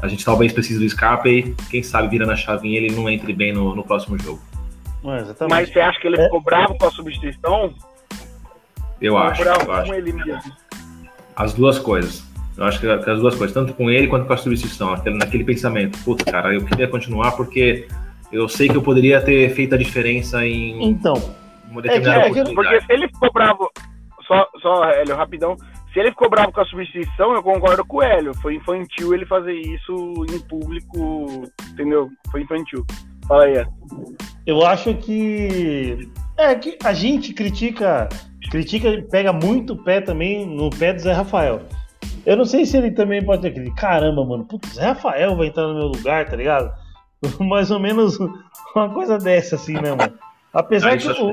a 0.01 0.07
gente 0.07 0.25
talvez 0.25 0.51
precise 0.51 0.79
do 0.79 0.89
Scarpa 0.89 1.29
e 1.29 1.53
quem 1.69 1.83
sabe 1.83 2.07
virando 2.07 2.31
a 2.31 2.35
chavinha 2.35 2.77
ele 2.79 2.95
não 2.95 3.07
entre 3.07 3.31
bem 3.33 3.53
no, 3.53 3.75
no 3.75 3.83
próximo 3.83 4.17
jogo. 4.17 4.41
É. 5.03 5.47
Mas 5.47 5.69
você 5.71 5.79
acha 5.79 5.99
que 5.99 6.07
ele 6.07 6.19
É. 6.19 6.23
ficou 6.25 6.41
bravo 6.41 6.75
com 6.75 6.87
a 6.87 6.91
substituição? 6.91 7.73
Eu 8.99 9.13
Ficou 9.13 9.17
acho, 9.17 9.43
bravo 9.43 9.61
eu 9.65 9.71
acho. 9.73 9.89
com 9.89 9.95
ele 9.95 10.13
mesmo. 10.13 10.41
As 11.35 11.53
duas 11.53 11.77
coisas. 11.79 12.23
Eu 12.61 12.67
acho 12.67 12.79
que 12.79 12.85
que 13.03 13.09
as 13.09 13.19
duas 13.19 13.35
coisas, 13.35 13.53
tanto 13.53 13.73
com 13.73 13.89
ele 13.89 14.07
quanto 14.07 14.27
com 14.27 14.33
a 14.33 14.37
substituição. 14.37 14.93
Aquele, 14.93 15.17
naquele 15.17 15.43
pensamento, 15.43 15.97
puta, 16.03 16.31
cara, 16.31 16.53
eu 16.53 16.63
queria 16.63 16.87
continuar 16.87 17.31
porque 17.31 17.87
eu 18.31 18.47
sei 18.47 18.69
que 18.69 18.77
eu 18.77 18.83
poderia 18.83 19.19
ter 19.19 19.49
feito 19.55 19.73
a 19.73 19.77
diferença 19.77 20.45
em 20.45 20.89
Então, 20.89 21.15
uma 21.71 21.81
determinada 21.81 22.27
é 22.27 22.31
que- 22.31 22.39
é 22.39 22.43
que- 22.43 22.53
Porque 22.53 22.81
se 22.81 22.93
ele 22.93 23.07
ficou 23.07 23.31
bravo, 23.33 23.67
só, 24.27 24.47
só 24.61 24.83
Hélio, 24.85 25.15
rapidão. 25.15 25.57
Se 25.91 25.99
ele 25.99 26.11
ficou 26.11 26.29
bravo 26.29 26.51
com 26.51 26.61
a 26.61 26.65
substituição, 26.65 27.33
eu 27.33 27.41
concordo 27.43 27.83
com 27.83 27.97
o 27.97 28.01
Hélio. 28.03 28.33
Foi 28.35 28.55
infantil 28.55 29.13
ele 29.13 29.25
fazer 29.25 29.53
isso 29.53 30.13
em 30.31 30.39
público, 30.39 31.43
entendeu? 31.71 32.09
Foi 32.31 32.41
infantil. 32.43 32.85
Fala 33.27 33.43
aí, 33.45 33.53
Hélio. 33.57 33.71
eu 34.45 34.65
acho 34.65 34.93
que. 34.95 36.07
É 36.37 36.53
que 36.55 36.77
a 36.83 36.93
gente 36.93 37.33
critica. 37.33 38.07
Critica, 38.49 39.03
pega 39.09 39.31
muito 39.33 39.75
pé 39.75 39.99
também 40.01 40.45
no 40.45 40.69
pé 40.69 40.93
do 40.93 40.99
Zé 41.01 41.11
Rafael. 41.13 41.61
Eu 42.25 42.37
não 42.37 42.45
sei 42.45 42.65
se 42.65 42.77
ele 42.77 42.91
também 42.91 43.23
pode 43.23 43.41
ter 43.41 43.49
aquele. 43.49 43.71
Caramba, 43.73 44.23
mano, 44.25 44.45
putz, 44.45 44.75
Zé 44.75 44.85
Rafael 44.87 45.35
vai 45.35 45.47
entrar 45.47 45.67
no 45.67 45.73
meu 45.75 45.87
lugar, 45.87 46.29
tá 46.29 46.35
ligado? 46.35 46.71
Mais 47.39 47.71
ou 47.71 47.79
menos 47.79 48.17
uma 48.75 48.89
coisa 48.89 49.17
dessa, 49.17 49.55
assim, 49.55 49.73
né, 49.73 49.93
mano? 49.95 50.13
Apesar 50.53 50.89
Ah, 50.93 50.97
que. 50.97 51.07
acho 51.07 51.15
que 51.15 51.23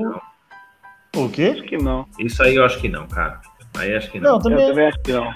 O, 1.19 1.25
o 1.25 1.29
quê? 1.29 1.51
Acho 1.53 1.63
que 1.63 1.77
não. 1.77 2.05
Isso 2.19 2.41
aí 2.43 2.55
eu 2.55 2.65
acho 2.65 2.79
que 2.79 2.89
não, 2.89 3.07
cara. 3.07 3.39
Aí 3.77 3.95
acho 3.95 4.09
que 4.11 4.19
não. 4.19 4.31
Não, 4.31 4.37
Eu 4.37 4.41
também. 4.43 4.67
também 4.67 4.87
acho 4.87 4.99
que 5.01 5.11
não. 5.13 5.33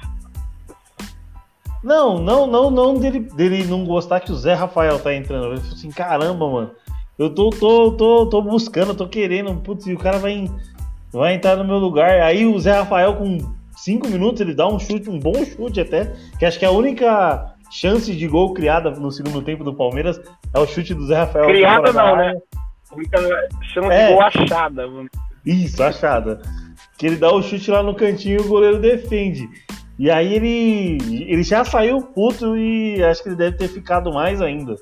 Não, 1.83 2.17
não, 2.19 2.47
não, 2.47 2.71
não 2.71 2.97
dele, 2.97 3.19
dele 3.19 3.65
não 3.65 3.83
gostar 3.85 4.21
que 4.21 4.31
o 4.31 4.35
Zé 4.35 4.53
Rafael 4.53 4.97
tá 4.99 5.13
entrando. 5.13 5.47
Eu 5.47 5.53
assim, 5.53 5.89
caramba, 5.91 6.49
mano. 6.49 6.71
Eu 7.19 7.29
tô, 7.29 7.49
tô, 7.49 7.91
tô, 7.91 8.25
tô 8.27 8.41
buscando, 8.41 8.95
tô 8.95 9.07
querendo. 9.07 9.53
Putz, 9.57 9.85
e 9.85 9.93
o 9.93 9.99
cara 9.99 10.17
vai, 10.17 10.49
vai 11.11 11.33
entrar 11.35 11.57
no 11.57 11.65
meu 11.65 11.77
lugar. 11.77 12.21
Aí 12.21 12.45
o 12.45 12.57
Zé 12.57 12.71
Rafael, 12.71 13.15
com 13.17 13.37
cinco 13.75 14.07
minutos, 14.07 14.41
ele 14.41 14.53
dá 14.53 14.67
um 14.67 14.79
chute, 14.79 15.09
um 15.09 15.19
bom 15.19 15.43
chute 15.45 15.79
até. 15.81 16.13
Que 16.39 16.45
acho 16.45 16.59
que 16.59 16.65
a 16.65 16.71
única 16.71 17.53
chance 17.71 18.13
de 18.15 18.27
gol 18.27 18.53
criada 18.53 18.91
no 18.91 19.11
segundo 19.11 19.41
tempo 19.41 19.63
do 19.63 19.73
Palmeiras 19.73 20.19
é 20.53 20.59
o 20.59 20.65
chute 20.67 20.93
do 20.93 21.05
Zé 21.07 21.15
Rafael. 21.17 21.45
Criada 21.47 21.91
não, 21.91 22.15
né? 22.15 22.33
Chama 23.73 23.93
É. 23.93 24.07
de 24.07 24.13
gol 24.13 24.21
achada. 24.21 24.87
mano. 24.87 25.09
Isso, 25.45 25.81
achada. 25.83 26.41
Que 26.97 27.07
ele 27.07 27.15
dá 27.17 27.31
o 27.33 27.41
chute 27.41 27.69
lá 27.71 27.81
no 27.81 27.95
cantinho 27.95 28.39
e 28.39 28.41
o 28.43 28.47
goleiro 28.47 28.79
defende. 28.79 29.47
E 29.97 30.09
aí 30.09 30.33
ele, 30.33 30.97
ele 31.27 31.43
já 31.43 31.63
saiu 31.63 32.01
puto 32.01 32.57
e 32.57 33.03
acho 33.03 33.21
que 33.21 33.29
ele 33.29 33.35
deve 33.35 33.57
ter 33.57 33.67
ficado 33.67 34.11
mais 34.11 34.41
ainda. 34.41 34.75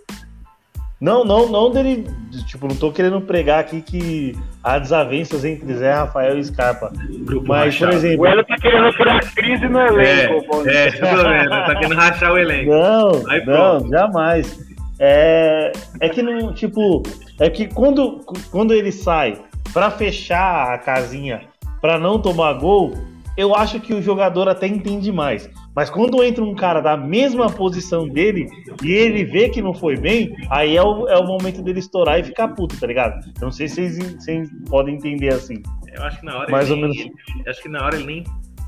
Não, 1.02 1.26
não, 1.26 1.50
não 1.50 1.72
dele. 1.72 2.08
Tipo, 2.46 2.68
não 2.68 2.76
tô 2.76 2.92
querendo 2.92 3.20
pregar 3.20 3.60
aqui 3.60 3.82
que 3.82 4.38
há 4.64 4.78
desavenças 4.78 5.44
entre 5.44 5.74
Zé 5.74 5.92
Rafael 5.94 6.38
e 6.38 6.44
Scarpa. 6.46 6.94
Grupo 7.26 7.48
Mas, 7.48 7.76
por 7.76 7.86
rachado. 7.86 8.06
exemplo. 8.06 8.22
O 8.24 8.28
Hélio 8.28 8.46
tá 8.46 8.56
querendo 8.58 8.94
criar 8.94 9.20
crise 9.34 9.68
no 9.68 9.80
elenco. 9.82 10.46
pô. 10.48 10.70
É, 10.70 10.88
é, 10.88 10.92
tudo 10.94 11.24
bem, 11.24 11.50
tá 11.50 11.76
querendo 11.76 11.96
rachar 11.96 12.32
o 12.32 12.38
elenco. 12.38 12.70
Não, 12.70 13.30
Aí 13.30 13.40
não, 13.40 13.46
pronto. 13.80 13.90
jamais. 13.90 14.60
É, 15.00 15.72
é 16.00 16.10
que 16.10 16.22
não, 16.22 16.54
tipo, 16.54 17.02
é 17.40 17.50
que 17.50 17.66
quando, 17.66 18.24
quando 18.52 18.72
ele 18.72 18.92
sai 18.92 19.36
pra 19.74 19.90
fechar 19.90 20.72
a 20.72 20.78
casinha 20.78 21.42
pra 21.82 21.98
não 21.98 22.20
tomar 22.20 22.54
gol, 22.54 22.94
eu 23.36 23.56
acho 23.56 23.80
que 23.80 23.92
o 23.96 24.02
jogador 24.04 24.48
até 24.48 24.68
entende 24.68 25.12
mais. 25.12 25.50
Mas 25.76 25.90
quando 25.90 26.22
entra 26.24 26.44
um 26.44 26.54
cara 26.54 26.82
da 26.82 26.98
mesma 26.98 27.50
posição 27.50 28.08
dele 28.08 28.48
e 28.84 28.92
ele 28.92 29.24
vê 29.24 29.50
que 29.50 29.62
não 29.62 29.74
foi 29.74 29.96
bem, 29.96 30.36
aí 30.50 30.76
é 30.76 30.84
o, 30.84 31.08
é 31.08 31.18
o 31.18 31.26
momento 31.26 31.62
dele 31.62 31.80
estourar 31.80 32.20
e 32.20 32.24
ficar 32.24 32.50
puto, 32.50 32.78
tá 32.80 32.88
ligado? 32.88 33.26
Eu 33.40 33.46
não 33.46 33.52
sei 33.52 33.68
se 33.68 33.76
vocês, 33.76 34.16
vocês 34.16 34.50
podem 34.70 34.96
entender 34.96 35.34
assim. 35.34 35.62
Eu 35.94 36.04
acho 36.04 36.20
que 36.20 36.26
na 36.26 36.38
hora 36.38 36.52
Mais 36.52 36.70
ele 36.70 36.82
ou 36.82 36.90
nem, 36.90 36.98
menos. 36.98 37.48
acho 37.48 37.62
que 37.62 37.70
na 37.70 37.86
hora 37.86 37.96
ele 37.96 38.06
nem 38.06 38.24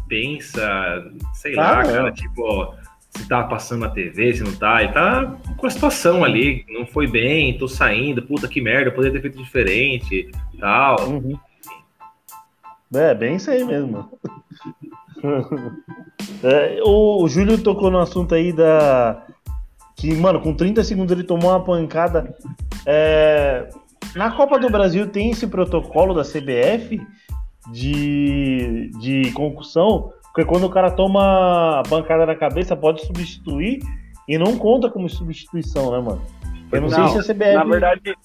pensa, 0.07 1.03
sei 1.33 1.57
Ah, 1.57 1.77
lá, 1.77 1.83
cara, 1.83 2.11
tipo, 2.11 2.73
se 3.09 3.27
tá 3.27 3.43
passando 3.43 3.81
na 3.81 3.89
TV, 3.89 4.33
se 4.33 4.43
não 4.43 4.53
tá. 4.55 4.83
Ele 4.83 4.91
tá 4.93 5.37
com 5.57 5.67
a 5.67 5.69
situação 5.69 6.23
ali, 6.23 6.65
não 6.69 6.85
foi 6.85 7.07
bem, 7.07 7.57
tô 7.57 7.67
saindo, 7.67 8.21
puta 8.21 8.47
que 8.47 8.61
merda, 8.61 8.91
poderia 8.91 9.13
ter 9.13 9.21
feito 9.21 9.43
diferente 9.43 10.29
tal. 10.59 11.09
Uhum. 11.09 11.37
É, 12.95 13.13
bem 13.13 13.35
isso 13.35 13.49
aí 13.49 13.63
mesmo. 13.63 14.09
É, 16.43 16.81
o, 16.83 17.23
o 17.23 17.29
Júlio 17.29 17.57
tocou 17.57 17.89
no 17.89 17.99
assunto 17.99 18.35
aí 18.35 18.51
da. 18.51 19.25
Que, 19.95 20.13
mano, 20.13 20.41
com 20.41 20.53
30 20.53 20.83
segundos 20.83 21.11
ele 21.11 21.23
tomou 21.23 21.51
uma 21.51 21.63
pancada. 21.63 22.35
É, 22.85 23.69
na 24.15 24.31
Copa 24.31 24.59
do 24.59 24.69
Brasil 24.69 25.07
tem 25.07 25.31
esse 25.31 25.47
protocolo 25.47 26.13
da 26.13 26.23
CBF 26.23 27.01
de, 27.71 28.91
de 28.99 29.31
concussão, 29.31 30.11
porque 30.23 30.45
quando 30.45 30.65
o 30.65 30.69
cara 30.69 30.91
toma 30.91 31.79
a 31.79 31.83
pancada 31.83 32.25
na 32.25 32.35
cabeça, 32.35 32.75
pode 32.75 33.05
substituir 33.05 33.79
e 34.27 34.37
não 34.37 34.57
conta 34.57 34.89
como 34.89 35.09
substituição, 35.09 35.91
né, 35.91 35.99
mano? 35.99 36.21
Eu 36.71 36.81
não, 36.81 36.89
não 36.89 37.09
sei 37.09 37.21
se 37.21 37.31
a 37.31 37.33
CBF. 37.33 37.53
Na 37.53 37.63
verdade, 37.63 38.15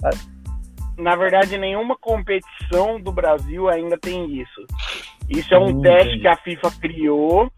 na 0.99 1.15
verdade, 1.15 1.57
nenhuma 1.57 1.97
competição 1.97 3.01
do 3.01 3.13
Brasil 3.13 3.69
ainda 3.69 3.97
tem 3.97 4.41
isso. 4.41 4.67
Isso 5.31 5.55
é 5.55 5.59
um 5.59 5.69
hum, 5.69 5.81
teste 5.81 6.09
entendi. 6.09 6.21
que 6.21 6.29
a 6.29 6.37
FIFA 6.37 6.71
criou. 6.81 7.53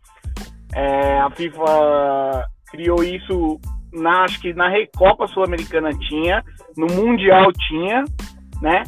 É, 0.75 1.19
a 1.21 1.31
FIFA 1.31 2.47
criou 2.71 3.03
isso 3.03 3.59
na, 3.93 4.25
acho 4.25 4.41
que 4.41 4.53
na 4.53 4.69
Recopa 4.69 5.27
Sul-Americana 5.27 5.91
tinha, 5.95 6.45
no 6.77 6.87
Mundial 6.87 7.51
tinha, 7.53 8.05
né? 8.61 8.85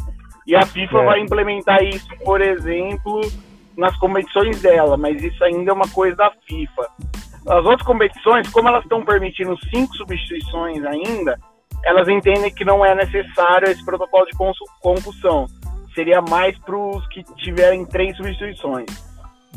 E 0.47 0.55
a 0.55 0.67
FIFA 0.67 0.99
é. 0.99 1.05
vai 1.05 1.21
implementar 1.21 1.83
isso, 1.83 2.09
por 2.25 2.41
exemplo, 2.41 3.21
nas 3.77 3.97
competições 3.97 4.61
dela, 4.61 4.97
mas 4.97 5.23
isso 5.23 5.43
ainda 5.43 5.71
é 5.71 5.75
uma 5.75 5.89
coisa 5.89 6.17
da 6.17 6.31
FIFA. 6.47 6.87
As 7.47 7.65
outras 7.65 7.83
competições, 7.83 8.49
como 8.51 8.69
elas 8.69 8.85
estão 8.85 9.05
permitindo 9.05 9.57
cinco 9.75 9.97
substituições 9.97 10.85
ainda, 10.85 11.39
elas 11.85 12.09
entendem 12.09 12.53
que 12.53 12.65
não 12.65 12.85
é 12.85 12.95
necessário 12.95 13.69
esse 13.69 13.85
protocolo 13.85 14.27
de 14.27 14.37
concussão. 14.81 15.47
Seria 15.95 16.23
mais 16.23 16.57
para 16.59 16.77
os 16.77 17.07
que 17.09 17.23
tiverem 17.37 17.85
três 17.85 18.17
substituições. 18.17 18.87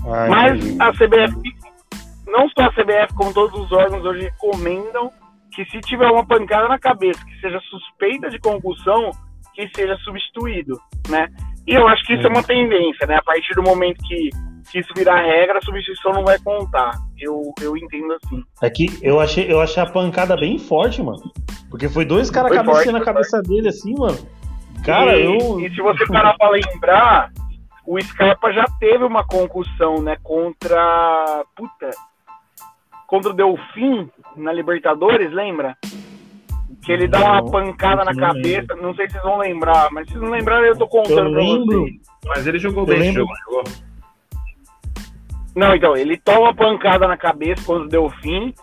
Ai, 0.06 0.30
mas 0.30 0.80
a 0.80 0.92
CBF, 0.92 1.36
não 2.28 2.50
só 2.50 2.66
a 2.66 2.72
CBF, 2.72 3.14
como 3.16 3.34
todos 3.34 3.60
os 3.60 3.72
órgãos 3.72 4.04
hoje 4.04 4.24
recomendam 4.24 5.12
que 5.52 5.64
se 5.66 5.80
tiver 5.82 6.12
uma 6.12 6.26
pancada 6.26 6.68
na 6.68 6.78
cabeça 6.78 7.24
que 7.26 7.40
seja 7.40 7.60
suspeita 7.70 8.30
de 8.30 8.38
concussão, 8.40 9.12
que 9.54 9.70
seja 9.74 9.96
substituído, 10.00 10.78
né? 11.10 11.28
E 11.66 11.74
eu 11.74 11.88
acho 11.88 12.06
que 12.06 12.14
isso 12.14 12.28
é 12.28 12.30
uma 12.30 12.44
tendência, 12.44 13.08
né? 13.08 13.16
A 13.16 13.24
partir 13.24 13.54
do 13.56 13.64
momento 13.64 13.98
que, 14.06 14.30
que 14.70 14.80
isso 14.80 14.94
virar 14.96 15.22
regra, 15.22 15.58
a 15.58 15.62
substituição 15.62 16.12
não 16.12 16.26
vai 16.26 16.38
contar. 16.40 16.92
Eu, 17.20 17.54
eu 17.62 17.78
entendo 17.78 18.14
assim. 18.14 18.44
É 18.62 18.70
que 18.70 19.00
eu 19.02 19.20
achei, 19.20 19.52
eu 19.52 19.62
achei 19.62 19.82
a 19.82 19.86
pancada 19.86 20.36
bem 20.36 20.60
forte, 20.60 21.02
mano. 21.02 21.32
Porque 21.70 21.88
foi 21.88 22.06
dois 22.06 22.30
caras 22.30 22.52
cabeceando 22.52 23.00
na 23.00 23.06
cabeça 23.06 23.38
forte. 23.38 23.50
dele 23.50 23.70
assim, 23.70 23.94
mano. 23.98 24.18
Cara, 24.84 25.18
e, 25.18 25.26
eu. 25.26 25.60
E 25.60 25.70
se 25.74 25.82
você 25.82 26.06
parar 26.06 26.38
pra 26.38 26.50
lembrar, 26.50 27.32
o 27.86 28.02
Scarpa 28.02 28.52
já 28.52 28.66
teve 28.80 29.04
uma 29.04 29.26
concussão, 29.26 30.02
né? 30.02 30.18
Contra. 30.22 31.44
Puta. 31.56 31.90
Contra 33.08 33.32
o 33.32 33.34
Delfim 33.34 34.10
na 34.36 34.52
Libertadores, 34.52 35.32
lembra? 35.32 35.78
Que 36.84 36.92
ele 36.92 37.08
dá 37.08 37.20
uma 37.20 37.52
pancada 37.52 38.04
na 38.04 38.14
cabeça, 38.14 38.76
não 38.76 38.94
sei 38.96 39.08
se 39.08 39.14
vocês 39.14 39.24
vão 39.24 39.38
lembrar, 39.38 39.90
mas 39.92 40.08
se 40.08 40.18
não 40.18 40.30
lembrarem, 40.30 40.68
eu 40.68 40.78
tô 40.78 40.88
contando 40.88 41.40
eu 41.40 41.66
pra 41.66 41.66
vocês. 41.66 41.96
Mas 42.26 42.48
ele 42.48 42.60
jogou 42.60 42.86
bem 42.86 43.00
esse 43.00 43.14
jogo, 43.14 43.32
jogou. 43.46 43.64
Não, 45.56 45.76
então, 45.76 45.96
ele 45.96 46.18
toma 46.18 46.42
uma 46.42 46.56
pancada 46.56 47.08
na 47.08 47.16
cabeça 47.16 47.64
quando 47.66 47.88
deu 47.88 48.10
fim, 48.22 48.54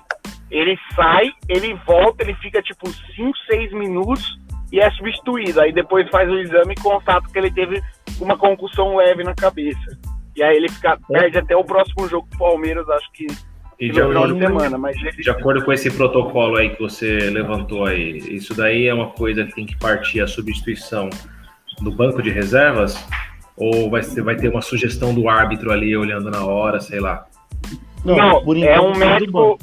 ele 0.50 0.78
sai, 0.94 1.30
ele 1.48 1.74
volta, 1.86 2.22
ele 2.22 2.34
fica 2.34 2.60
tipo 2.60 2.88
5, 2.88 3.32
6 3.50 3.72
minutos 3.72 4.38
e 4.70 4.78
é 4.78 4.90
substituído. 4.92 5.60
Aí 5.60 5.72
depois 5.72 6.08
faz 6.10 6.30
o 6.30 6.38
exame 6.38 6.74
e 6.76 6.82
constata 6.82 7.26
que 7.32 7.38
ele 7.38 7.50
teve 7.50 7.82
uma 8.20 8.36
concussão 8.36 8.96
leve 8.96 9.24
na 9.24 9.34
cabeça. 9.34 9.98
E 10.36 10.42
aí 10.42 10.56
ele 10.56 10.68
fica, 10.68 10.98
perde 11.08 11.38
até 11.38 11.56
o 11.56 11.64
próximo 11.64 12.06
jogo 12.08 12.28
do 12.30 12.38
Palmeiras, 12.38 12.88
acho 12.90 13.10
que 13.12 13.26
e 13.80 13.90
de 13.90 14.00
acordo, 14.00 14.38
semana, 14.38 14.78
mas... 14.78 14.96
de 14.96 15.28
acordo 15.28 15.64
com 15.64 15.72
esse 15.72 15.90
protocolo 15.90 16.56
aí 16.56 16.70
que 16.70 16.80
você 16.80 17.30
levantou 17.30 17.84
aí, 17.84 18.16
isso 18.18 18.54
daí 18.54 18.86
é 18.86 18.94
uma 18.94 19.08
coisa 19.08 19.44
que 19.44 19.54
tem 19.54 19.66
que 19.66 19.76
partir 19.76 20.20
a 20.20 20.26
substituição 20.26 21.10
do 21.80 21.90
banco 21.90 22.22
de 22.22 22.30
reservas? 22.30 22.94
Ou 23.56 23.90
vai, 23.90 24.02
ser, 24.02 24.22
vai 24.22 24.36
ter 24.36 24.48
uma 24.48 24.62
sugestão 24.62 25.14
do 25.14 25.28
árbitro 25.28 25.70
ali 25.70 25.96
olhando 25.96 26.30
na 26.30 26.44
hora, 26.44 26.80
sei 26.80 27.00
lá? 27.00 27.26
Não, 28.04 28.42
Não 28.44 28.64
é 28.64 28.80
um 28.80 28.96
médico. 28.96 29.58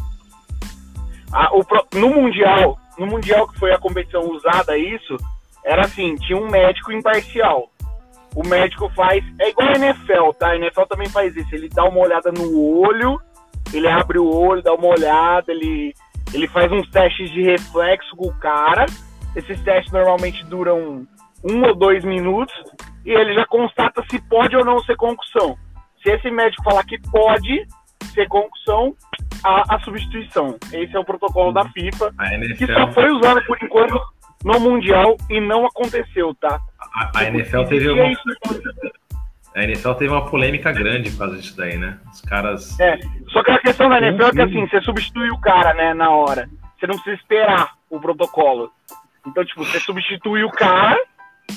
Ah, 1.32 1.50
o, 1.54 1.64
no 1.98 2.10
Mundial, 2.10 2.78
no 2.98 3.08
Mundial 3.08 3.48
que 3.48 3.60
foi 3.60 3.72
a 3.72 3.78
competição 3.78 4.30
usada 4.32 4.78
isso, 4.78 5.18
era 5.64 5.82
assim, 5.82 6.16
tinha 6.16 6.38
um 6.38 6.50
médico 6.50 6.92
imparcial. 6.92 7.70
O 8.36 8.48
médico 8.48 8.90
faz. 8.96 9.24
É 9.40 9.50
igual 9.50 9.70
a 9.70 9.76
NFL, 9.76 10.32
tá? 10.38 10.50
A 10.50 10.56
NFL 10.56 10.84
também 10.84 11.10
faz 11.10 11.36
isso. 11.36 11.54
Ele 11.54 11.68
dá 11.68 11.84
uma 11.84 12.00
olhada 12.00 12.32
no 12.32 12.80
olho 12.80 13.20
ele 13.74 13.88
abre 13.88 14.18
o 14.18 14.28
olho, 14.28 14.62
dá 14.62 14.74
uma 14.74 14.88
olhada, 14.88 15.52
ele, 15.52 15.94
ele 16.34 16.48
faz 16.48 16.72
uns 16.72 16.90
testes 16.90 17.30
de 17.32 17.44
reflexo 17.44 18.16
com 18.16 18.28
o 18.28 18.40
cara. 18.40 18.86
Esses 19.36 19.62
testes 19.62 19.92
normalmente 19.92 20.44
duram 20.46 21.08
um 21.44 21.64
ou 21.64 21.76
dois 21.76 22.04
minutos 22.04 22.54
e 23.06 23.12
ele 23.12 23.34
já 23.34 23.46
constata 23.46 24.04
se 24.10 24.20
pode 24.28 24.56
ou 24.56 24.66
não 24.66 24.80
ser 24.84 24.96
concussão. 24.96 25.58
Se 26.02 26.10
esse 26.10 26.30
médico 26.32 26.64
falar 26.64 26.84
que 26.84 27.00
pode 27.10 27.68
ser 28.14 28.28
concussão, 28.28 28.96
a, 29.44 29.76
a 29.76 29.80
substituição. 29.82 30.58
Esse 30.72 30.96
é 30.96 31.00
o 31.00 31.06
protocolo 31.06 31.52
da 31.52 31.66
FIFA, 31.70 32.14
que 32.58 32.68
só 32.68 32.92
foi 32.92 33.10
usado 33.12 33.44
por 33.46 33.58
enquanto 33.62 34.00
no 34.44 34.60
Mundial 34.60 35.18
e 35.30 35.40
não 35.40 35.66
aconteceu, 35.66 36.34
tá? 36.36 36.60
A, 36.80 37.20
a 37.20 37.24
NFL 37.26 37.64
teve 37.66 37.90
uma... 37.90 38.14
A 39.56 39.64
NFL 39.64 39.94
teve 39.94 40.14
uma 40.14 40.30
polêmica 40.30 40.72
grande 40.72 41.10
por 41.12 41.20
causa 41.20 41.38
disso 41.38 41.58
daí, 41.58 41.76
né? 41.78 41.98
Os 42.12 42.22
caras. 42.22 42.80
É, 42.80 42.98
só 43.30 43.44
que 43.44 43.52
a 43.52 43.60
questão 43.60 43.90
da 43.90 43.98
NFL 43.98 44.28
é 44.28 44.32
que 44.32 44.42
assim, 44.42 44.68
você 44.68 44.80
substitui 44.82 45.32
o 45.32 45.40
cara, 45.40 45.74
né, 45.74 45.94
na 45.94 46.12
hora. 46.12 46.48
Você 46.78 46.86
não 46.86 46.96
precisa 46.96 47.16
esperar 47.16 47.74
o 47.90 48.00
protocolo. 48.00 48.72
Então, 49.26 49.44
tipo, 49.44 49.66
você 49.66 49.80
substitui 49.80 50.44
o 50.44 50.52
cara 50.52 50.98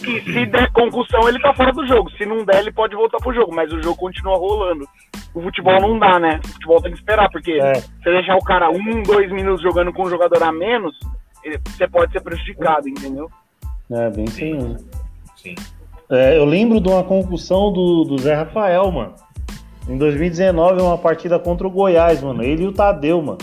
e 0.05 0.21
se 0.21 0.47
der 0.47 0.71
concussão, 0.73 1.29
ele 1.29 1.39
tá 1.41 1.53
fora 1.55 1.73
do 1.73 1.87
jogo. 1.87 2.11
Se 2.13 2.25
não 2.25 2.45
der, 2.45 2.61
ele 2.61 2.73
pode 2.73 2.95
voltar 2.95 3.19
pro 3.19 3.35
jogo, 3.35 3.55
mas 3.55 3.73
o 3.73 3.83
jogo 3.83 3.97
continua 3.97 4.37
rolando. 4.37 4.87
O 5.35 5.43
futebol 5.43 5.81
não 5.81 5.99
dá, 5.99 6.19
né? 6.19 6.41
O 6.45 6.49
futebol 6.49 6.83
tem 6.83 6.93
que 6.93 6.99
esperar, 6.99 7.31
porque 7.31 7.53
é. 7.53 7.75
se 7.75 7.89
você 8.03 8.11
deixar 8.11 8.37
o 8.37 8.45
cara 8.45 8.71
um, 8.71 9.03
dois 9.03 9.31
minutos 9.31 9.63
jogando 9.63 9.93
com 9.93 10.05
um 10.05 10.11
jogador 10.11 10.43
a 10.43 10.53
menos, 10.53 10.99
você 11.67 11.87
pode 11.89 12.13
ser 12.13 12.21
prejudicado, 12.21 12.89
entendeu? 12.89 13.31
É, 13.91 14.11
bem 14.11 14.27
sim. 14.27 14.77
Sim. 15.37 15.55
É, 16.11 16.37
eu 16.37 16.45
lembro 16.45 16.81
de 16.81 16.89
uma 16.89 17.03
concussão 17.03 17.73
do, 17.73 18.05
do 18.05 18.19
Zé 18.19 18.35
Rafael, 18.35 18.91
mano. 18.91 19.15
Em 19.89 19.99
2019, 19.99 20.81
uma 20.81 20.99
partida 20.99 21.39
contra 21.39 21.67
o 21.67 21.71
Goiás, 21.71 22.23
mano. 22.23 22.43
Ele 22.43 22.65
e 22.65 22.67
o 22.67 22.73
Tadeu, 22.73 23.21
mano. 23.21 23.39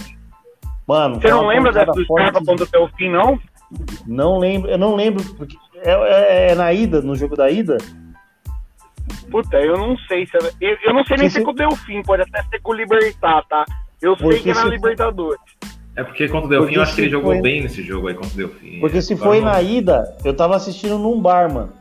Mano, 0.88 1.22
Você 1.22 1.30
não 1.30 1.48
lembra 1.48 1.72
dessa 1.72 1.92
do 1.92 2.04
Scarpa 2.04 2.44
contra 2.44 2.66
o 2.66 2.68
Delfim, 2.68 3.10
não? 3.10 3.40
Não 4.08 4.40
lembro, 4.40 4.72
eu 4.72 4.78
não 4.78 4.96
lembro. 4.96 5.24
Porque 5.36 5.56
é, 5.84 5.92
é, 5.92 6.52
é, 6.52 6.56
na 6.56 6.72
ida, 6.74 7.02
no 7.02 7.16
jogo 7.16 7.36
da 7.36 7.50
ida? 7.50 7.78
Puta, 9.32 9.58
eu 9.58 9.78
não 9.78 9.98
sei. 10.08 10.26
Se, 10.26 10.38
eu, 10.62 10.78
eu 10.84 10.94
não 10.94 11.06
sei 11.06 11.18
nem 11.18 11.30
se 11.30 11.40
é 11.40 11.44
com 11.44 11.52
o 11.52 11.54
Delfim, 11.54 12.02
pode 12.04 12.24
até 12.24 12.44
ser 12.44 12.62
com 12.62 12.72
o 12.72 12.76
Libertar, 12.76 13.44
tá? 13.48 13.66
Eu 14.02 14.18
sei 14.18 14.40
que 14.40 14.52
é 14.52 14.54
na 14.54 14.66
Libertadores. 14.66 15.42
É 15.96 16.04
porque 16.04 16.28
contra 16.28 16.48
o 16.48 16.50
Delfim, 16.50 16.76
eu 16.76 16.82
acho 16.82 16.96
que 16.96 17.02
ele 17.02 17.10
jogou 17.10 17.34
foi... 17.34 17.42
bem 17.42 17.62
nesse 17.62 17.84
jogo 17.84 18.08
aí 18.08 18.14
contra 18.14 18.34
o 18.34 18.38
Delfim. 18.38 18.80
Porque 18.80 19.02
se 19.02 19.16
foi 19.16 19.42
na 19.42 19.62
ida, 19.62 20.16
eu 20.24 20.34
tava 20.34 20.56
assistindo 20.56 20.98
num 20.98 21.20
bar, 21.20 21.52
mano. 21.52 21.74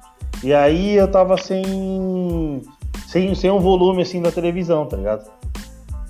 E 0.43 0.53
aí 0.53 0.97
eu 0.97 1.11
tava 1.11 1.37
sem, 1.37 2.63
sem, 3.07 3.35
sem 3.35 3.51
um 3.51 3.61
volume 3.61 4.03
assim 4.03 4.23
da 4.23 4.31
televisão, 4.31 4.87
tá 4.87 4.97
ligado? 4.97 5.31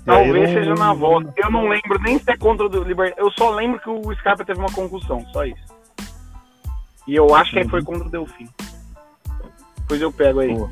Talvez 0.05 0.49
seja 0.49 0.73
na 0.73 0.93
volta. 0.93 1.31
Eu 1.37 1.51
não 1.51 1.67
lembro 1.67 1.99
nem 2.01 2.17
se 2.17 2.31
é 2.31 2.37
contra 2.37 2.65
o 2.65 2.83
Libertad. 2.83 3.19
Eu 3.19 3.31
só 3.31 3.51
lembro 3.51 3.79
que 3.79 3.89
o 3.89 4.15
Scarpa 4.15 4.43
teve 4.43 4.59
uma 4.59 4.71
concussão, 4.71 5.23
só 5.31 5.45
isso. 5.45 5.78
E 7.07 7.15
eu 7.15 7.33
acho 7.33 7.51
que 7.51 7.61
uhum. 7.61 7.69
foi 7.69 7.83
contra 7.83 8.07
o 8.07 8.11
Delfim. 8.11 8.47
Depois 9.77 10.01
eu 10.01 10.11
pego 10.11 10.39
aí. 10.39 10.53
Boa. 10.53 10.69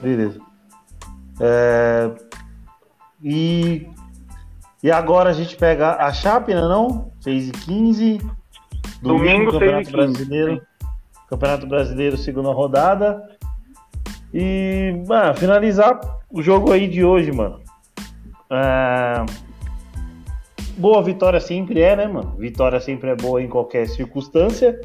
Beleza. 0.00 0.40
É... 1.40 2.10
E... 3.22 3.86
e 4.82 4.90
agora 4.90 5.30
a 5.30 5.32
gente 5.32 5.56
pega 5.56 5.96
a 5.96 6.12
Chape, 6.12 6.54
né, 6.54 6.60
não? 6.60 7.12
6 7.20 7.48
e 7.48 7.52
15 7.52 8.18
Domingo, 9.02 9.50
Domingo 9.50 9.52
Campeonato 9.52 9.84
6 9.84 9.88
15. 9.88 9.92
Brasileiro. 9.92 10.62
Campeonato 11.28 11.66
Brasileiro, 11.66 12.16
segunda 12.16 12.52
rodada. 12.52 13.28
E, 14.32 15.02
mano, 15.06 15.34
finalizar 15.34 15.98
o 16.30 16.42
jogo 16.42 16.72
aí 16.72 16.86
de 16.86 17.04
hoje, 17.04 17.32
mano. 17.32 17.60
É... 18.50 19.24
Boa 20.76 21.02
vitória 21.02 21.40
sempre 21.40 21.80
é, 21.80 21.96
né, 21.96 22.06
mano? 22.06 22.36
Vitória 22.36 22.80
sempre 22.80 23.10
é 23.10 23.16
boa 23.16 23.42
em 23.42 23.48
qualquer 23.48 23.88
circunstância. 23.88 24.78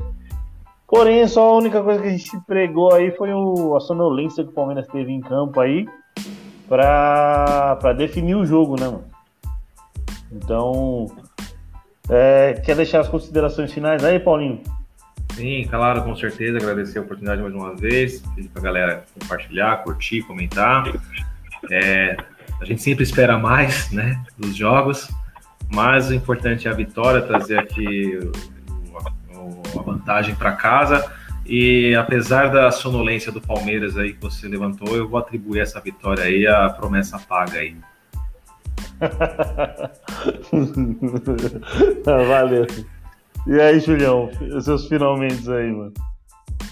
Porém, 0.88 1.28
só 1.28 1.50
a 1.50 1.58
única 1.58 1.82
coisa 1.82 2.02
que 2.02 2.08
a 2.08 2.12
gente 2.12 2.32
pregou 2.46 2.94
aí 2.94 3.12
foi 3.12 3.34
o, 3.34 3.76
a 3.76 3.80
sonolência 3.80 4.44
que 4.44 4.52
o 4.52 4.54
Palmeiras 4.54 4.88
teve 4.88 5.12
em 5.12 5.20
campo 5.20 5.60
aí 5.60 5.88
pra, 6.68 7.78
pra 7.82 7.94
definir 7.94 8.36
o 8.36 8.46
jogo, 8.46 8.80
né, 8.80 8.86
mano? 8.86 9.04
Então, 10.32 11.08
é, 12.10 12.62
quer 12.66 12.76
deixar 12.76 13.00
as 13.00 13.08
considerações 13.08 13.74
finais 13.74 14.04
aí, 14.04 14.20
Paulinho? 14.20 14.62
Sim, 15.34 15.66
claro, 15.70 16.04
com 16.04 16.16
certeza. 16.16 16.58
Agradecer 16.58 17.00
a 17.00 17.02
oportunidade 17.02 17.42
mais 17.42 17.54
uma 17.54 17.76
vez. 17.76 18.22
Pedir 18.36 18.50
para 18.50 18.62
a 18.62 18.66
galera 18.66 19.06
compartilhar, 19.20 19.84
curtir, 19.84 20.22
comentar. 20.24 20.86
É, 21.72 22.16
a 22.62 22.66
gente 22.66 22.82
sempre 22.82 23.04
espera 23.04 23.38
mais 23.38 23.92
né, 23.92 24.24
dos 24.38 24.56
jogos, 24.56 25.10
mas 25.74 26.10
o 26.10 26.14
importante 26.14 26.68
é 26.68 26.72
a 26.72 26.74
vitória, 26.74 27.22
trazer 27.22 27.60
aqui 27.60 28.20
vantagem 29.86 30.36
para 30.36 30.54
casa. 30.54 31.06
E 31.46 31.94
apesar 31.96 32.50
da 32.50 32.72
sonolência 32.72 33.32
do 33.32 33.40
Palmeiras 33.40 33.96
aí 33.98 34.14
que 34.14 34.22
você 34.22 34.48
levantou, 34.48 34.96
eu 34.96 35.08
vou 35.08 35.20
atribuir 35.20 35.60
essa 35.60 35.80
vitória 35.80 36.24
aí 36.24 36.48
à 36.48 36.70
promessa 36.70 37.20
paga 37.20 37.60
aí. 37.60 37.76
Valeu. 42.04 42.66
E 43.48 43.62
aí, 43.62 43.80
Julião, 43.80 44.32
os 44.56 44.66
seus 44.66 44.88
finalmente 44.88 45.48
aí, 45.52 45.72
mano. 45.72 45.94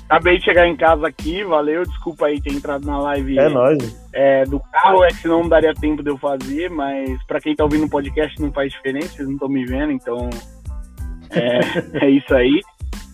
Acabei 0.10 0.38
de 0.38 0.46
chegar 0.46 0.68
em 0.68 0.76
casa 0.76 1.08
aqui, 1.08 1.44
valeu. 1.44 1.84
Desculpa 1.84 2.28
aí 2.28 2.42
ter 2.42 2.54
entrado 2.54 2.86
na 2.86 3.00
live 3.00 3.40
é 3.40 3.50
nóis. 3.50 4.08
É, 4.12 4.46
do 4.46 4.60
carro, 4.60 5.04
é 5.04 5.08
que 5.08 5.16
senão 5.16 5.42
não 5.42 5.50
daria 5.50 5.74
tempo 5.74 6.04
de 6.04 6.10
eu 6.10 6.18
fazer, 6.18 6.70
mas 6.70 7.24
para 7.26 7.40
quem 7.40 7.56
tá 7.56 7.64
ouvindo 7.64 7.86
o 7.86 7.90
podcast 7.90 8.40
não 8.42 8.52
faz 8.52 8.72
diferença, 8.72 9.10
vocês 9.10 9.28
não 9.28 9.36
estão 9.36 9.50
me 9.50 9.66
vendo, 9.66 9.92
então 9.92 10.30
é, 11.32 11.60
é 12.06 12.10
isso 12.10 12.34
aí. 12.34 12.62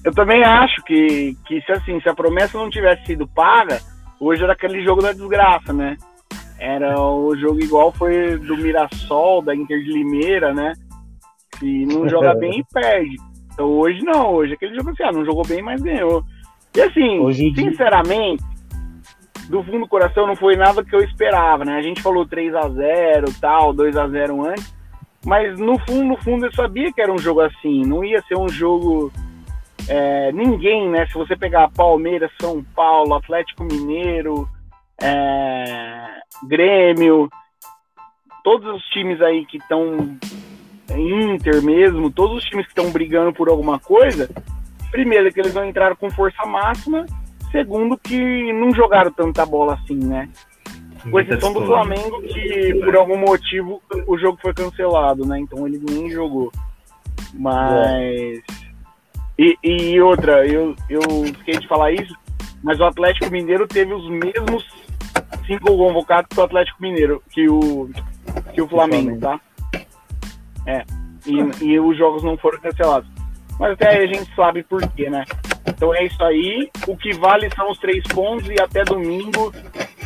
Eu 0.04 0.14
também 0.14 0.44
acho 0.44 0.82
que, 0.84 1.36
que 1.46 1.62
se 1.62 1.72
assim, 1.72 2.00
se 2.02 2.10
a 2.10 2.16
promessa 2.16 2.58
não 2.58 2.70
tivesse 2.70 3.06
sido 3.06 3.28
paga, 3.28 3.80
hoje 4.20 4.44
era 4.44 4.54
aquele 4.54 4.84
jogo 4.84 5.02
da 5.02 5.12
desgraça, 5.12 5.74
né? 5.74 5.98
Era 6.58 7.00
o 7.00 7.36
jogo 7.38 7.60
igual 7.62 7.92
foi 7.92 8.38
do 8.38 8.58
Mirassol, 8.58 9.42
da 9.42 9.56
Inter 9.56 9.82
de 9.84 9.92
Limeira, 9.92 10.54
né? 10.54 10.74
Que 11.60 11.86
não 11.86 12.08
joga 12.08 12.34
bem 12.40 12.60
e 12.60 12.66
perde. 12.74 13.16
Então 13.54 13.68
hoje 13.68 14.00
não, 14.04 14.34
hoje 14.34 14.54
aquele 14.54 14.76
jogo 14.76 14.90
assim, 14.90 15.04
ah, 15.04 15.12
não 15.12 15.26
jogou 15.26 15.46
bem, 15.46 15.62
mas 15.62 15.82
ganhou. 15.82 16.24
E 16.76 16.82
assim, 16.82 17.20
hoje 17.20 17.54
sinceramente, 17.54 18.44
do 19.50 19.64
fundo 19.64 19.80
do 19.80 19.88
coração 19.88 20.28
não 20.28 20.36
foi 20.36 20.56
nada 20.56 20.84
que 20.84 20.96
eu 20.96 21.02
esperava, 21.02 21.66
né? 21.66 21.76
A 21.76 21.82
gente 21.82 22.02
falou 22.02 22.26
3 22.26 22.56
a 22.56 22.70
0 22.70 23.34
tal, 23.42 23.74
2 23.74 23.98
a 23.98 24.08
0 24.08 24.46
antes, 24.46 24.74
mas 25.26 25.60
no 25.60 25.78
fundo, 25.80 26.04
no 26.04 26.18
fundo 26.18 26.46
eu 26.46 26.54
sabia 26.54 26.92
que 26.94 27.02
era 27.02 27.12
um 27.12 27.18
jogo 27.18 27.42
assim, 27.42 27.82
não 27.86 28.04
ia 28.04 28.22
ser 28.22 28.38
um 28.38 28.48
jogo 28.48 29.12
é, 29.90 30.32
ninguém, 30.32 30.88
né? 30.88 31.08
Se 31.08 31.16
você 31.16 31.36
pegar 31.36 31.72
Palmeiras, 31.72 32.32
São 32.40 32.64
Paulo, 32.76 33.16
Atlético 33.16 33.64
Mineiro, 33.64 34.48
é, 35.02 36.08
Grêmio, 36.48 37.28
todos 38.44 38.76
os 38.76 38.84
times 38.90 39.20
aí 39.22 39.46
que 39.46 39.58
estão 39.58 40.18
Inter 40.92 41.62
mesmo, 41.64 42.12
todos 42.12 42.38
os 42.38 42.44
times 42.46 42.66
que 42.66 42.72
estão 42.72 42.92
brigando 42.92 43.34
por 43.34 43.50
alguma 43.50 43.80
coisa, 43.80 44.30
primeiro 44.92 45.32
que 45.34 45.40
eles 45.40 45.54
não 45.54 45.66
entraram 45.66 45.96
com 45.96 46.10
força 46.10 46.46
máxima, 46.46 47.06
segundo 47.52 47.98
que 47.98 48.54
não 48.54 48.74
jogaram 48.74 49.12
tanta 49.12 49.46
bola 49.46 49.74
assim, 49.76 49.96
né? 49.96 50.30
Com 51.10 51.20
exceção 51.20 51.54
do 51.54 51.66
Flamengo, 51.66 52.22
que 52.24 52.74
por 52.84 52.96
algum 52.96 53.18
motivo 53.18 53.82
o 54.06 54.18
jogo 54.18 54.38
foi 54.42 54.54
cancelado, 54.54 55.26
né? 55.26 55.40
Então 55.40 55.66
ele 55.66 55.80
nem 55.90 56.10
jogou. 56.10 56.52
Mas. 57.34 58.42
E, 59.40 59.58
e 59.64 60.02
outra, 60.02 60.46
eu, 60.46 60.76
eu 60.90 61.02
fiquei 61.38 61.58
de 61.58 61.68
falar 61.70 61.94
isso, 61.94 62.14
mas 62.62 62.78
o 62.78 62.84
Atlético 62.84 63.32
Mineiro 63.32 63.66
teve 63.70 63.94
os 63.94 64.06
mesmos 64.10 64.68
cinco 65.48 65.78
convocados 65.78 66.28
que 66.30 66.42
o 66.42 66.44
Atlético 66.44 66.82
Mineiro, 66.82 67.24
que 67.30 67.48
o, 67.48 67.90
que 68.54 68.62
o 68.62 68.68
Flamengo, 68.68 69.18
tá? 69.18 69.40
É. 70.66 70.84
E, 71.26 71.66
e 71.66 71.80
os 71.80 71.98
jogos 71.98 72.22
não 72.22 72.38
foram 72.38 72.60
cancelados. 72.60 73.10
Mas 73.58 73.72
até 73.72 73.88
aí 73.88 74.04
a 74.04 74.14
gente 74.14 74.36
sabe 74.36 74.62
por 74.64 74.86
quê, 74.90 75.10
né? 75.10 75.24
Então 75.66 75.96
é 75.96 76.04
isso 76.04 76.22
aí. 76.22 76.70
O 76.86 76.98
que 76.98 77.14
vale 77.14 77.50
são 77.56 77.72
os 77.72 77.80
três 77.80 78.04
pontos 78.08 78.50
e 78.50 78.60
até 78.62 78.84
domingo, 78.84 79.54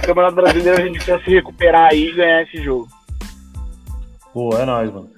Campeonato 0.06 0.36
Brasileiro, 0.36 0.80
a 0.80 0.86
gente 0.86 0.98
precisa 0.98 1.20
se 1.24 1.32
recuperar 1.32 1.90
aí 1.90 2.10
e 2.10 2.16
ganhar 2.16 2.44
esse 2.44 2.62
jogo. 2.62 2.88
Pô, 4.32 4.56
é 4.56 4.64
nóis, 4.64 4.94
mano. 4.94 5.10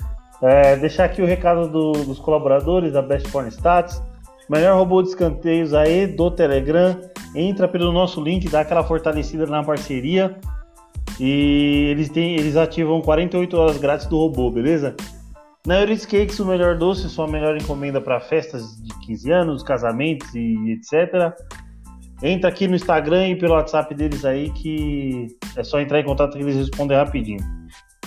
É, 0.41 0.76
deixar 0.76 1.06
aqui 1.06 1.21
o 1.21 1.26
recado 1.26 1.67
do, 1.67 1.91
dos 1.91 2.19
colaboradores 2.19 2.93
da 2.93 3.02
Best 3.02 3.30
Porn 3.32 3.50
Stats. 3.50 4.02
Melhor 4.50 4.78
robô 4.78 5.02
de 5.02 5.10
escanteios 5.10 5.74
aí 5.74 6.08
do 6.08 6.30
Telegram. 6.30 7.00
Entra 7.34 7.67
pelo 7.67 7.91
nosso 7.91 8.21
link, 8.21 8.48
dá 8.50 8.62
aquela 8.62 8.84
fortalecida 8.84 9.45
na 9.45 9.63
parceria. 9.63 10.38
E 11.19 11.88
eles, 11.91 12.10
têm, 12.10 12.36
eles 12.36 12.56
ativam 12.56 13.02
48 13.02 13.58
horas 13.58 13.78
grátis 13.78 14.06
do 14.06 14.17
robô, 14.17 14.52
beleza? 14.52 14.95
Na 15.65 15.80
Euris 15.80 16.06
Cakes, 16.06 16.39
o 16.39 16.45
melhor 16.45 16.78
doce, 16.78 17.10
sua 17.10 17.28
melhor 17.28 17.58
encomenda 17.58 18.00
para 18.00 18.19
festas 18.19 18.78
de 18.84 18.93
15 19.08 19.32
anos, 19.32 19.63
casamentos 19.63 20.34
e 20.36 20.74
etc. 20.74 21.34
Entra 22.21 22.50
aqui 22.50 22.67
no 22.67 22.76
Instagram 22.76 23.30
e 23.30 23.36
pelo 23.36 23.54
WhatsApp 23.54 23.93
deles 23.95 24.24
aí 24.24 24.52
que 24.52 25.28
é 25.58 25.63
só 25.63 25.80
entrar 25.80 26.00
em 26.00 26.04
contato 26.04 26.38
que 26.38 26.43
eles 26.43 26.56
respondem 26.56 26.95
rapidinho. 26.95 27.39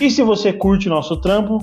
E 0.00 0.08
se 0.08 0.22
você 0.22 0.52
curte 0.52 0.88
nosso 0.88 1.20
trampo, 1.20 1.58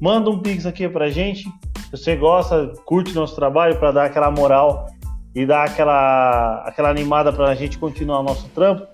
manda 0.00 0.30
um 0.30 0.38
pix 0.38 0.64
aqui 0.66 0.88
pra 0.88 1.10
gente. 1.10 1.42
Se 1.42 1.50
você 1.92 2.16
gosta, 2.16 2.72
curte 2.84 3.14
nosso 3.14 3.36
trabalho 3.36 3.78
para 3.78 3.92
dar 3.92 4.06
aquela 4.06 4.30
moral 4.30 4.86
e 5.34 5.46
dar 5.46 5.64
aquela, 5.64 6.62
aquela 6.66 6.90
animada 6.90 7.32
para 7.32 7.48
a 7.48 7.54
gente 7.54 7.78
continuar 7.78 8.22
nosso 8.22 8.46
trampo, 8.50 8.86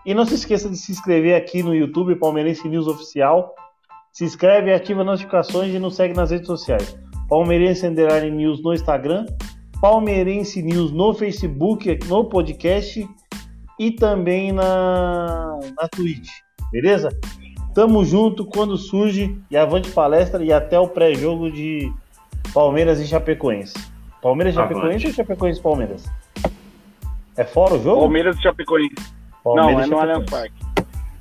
e 0.06 0.12
não 0.12 0.26
se 0.26 0.34
esqueça 0.34 0.68
de 0.68 0.76
se 0.76 0.92
inscrever 0.92 1.34
aqui 1.34 1.62
no 1.62 1.74
YouTube, 1.74 2.16
Palmeirense 2.16 2.68
News 2.68 2.86
Oficial. 2.86 3.54
Se 4.12 4.24
inscreve, 4.24 4.72
ativa 4.72 5.00
as 5.00 5.06
notificações 5.06 5.74
e 5.74 5.78
nos 5.78 5.96
segue 5.96 6.14
nas 6.14 6.30
redes 6.30 6.46
sociais. 6.46 6.96
Palmeirense 7.28 7.86
Underline 7.86 8.36
News 8.36 8.62
no 8.62 8.74
Instagram, 8.74 9.24
Palmeirense 9.80 10.62
News 10.62 10.92
no 10.92 11.14
Facebook, 11.14 11.98
no 12.06 12.28
podcast 12.28 13.08
e 13.80 13.90
também 13.90 14.52
na, 14.52 15.58
na 15.76 15.88
Twitch, 15.88 16.28
beleza? 16.70 17.08
Tamo 17.74 18.04
junto 18.04 18.44
quando 18.44 18.76
surge 18.76 19.36
e 19.50 19.56
avante 19.56 19.90
palestra 19.90 20.44
e 20.44 20.52
até 20.52 20.78
o 20.78 20.86
pré-jogo 20.86 21.50
de 21.50 21.92
Palmeiras 22.52 23.00
e 23.00 23.06
Chapecoense. 23.06 23.74
Palmeiras 24.22 24.54
e 24.54 24.56
Chapecoense 24.56 25.06
ou 25.06 25.12
Chapecoense 25.12 25.58
e 25.58 25.62
Palmeiras? 25.62 26.04
É 27.36 27.44
fora 27.44 27.74
o 27.74 27.82
jogo? 27.82 28.00
Palmeiras 28.00 28.36
e 28.36 28.42
Chapecoense. 28.42 28.94
Palmeiras 29.42 29.88
não, 29.88 30.00
é 30.00 30.06
no 30.06 30.12
Allianz 30.12 30.30
Parque. 30.30 30.54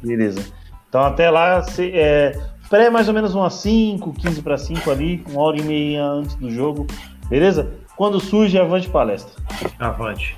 Beleza. 0.02 0.54
Então 0.88 1.02
até 1.02 1.30
lá, 1.30 1.62
se, 1.64 1.92
é, 1.94 2.40
pré 2.70 2.90
mais 2.90 3.08
ou 3.08 3.14
menos 3.14 3.34
umas 3.34 3.56
5, 3.56 4.14
15 4.14 4.42
para 4.42 4.58
5 4.58 4.92
ali, 4.92 5.24
uma 5.30 5.42
hora 5.42 5.58
e 5.58 5.64
meia 5.64 6.06
antes 6.06 6.36
do 6.36 6.52
jogo. 6.52 6.86
Beleza? 7.28 7.74
Quando 7.96 8.20
surge, 8.20 8.60
avante 8.60 8.90
palestra. 8.90 9.42
Avante. 9.80 10.38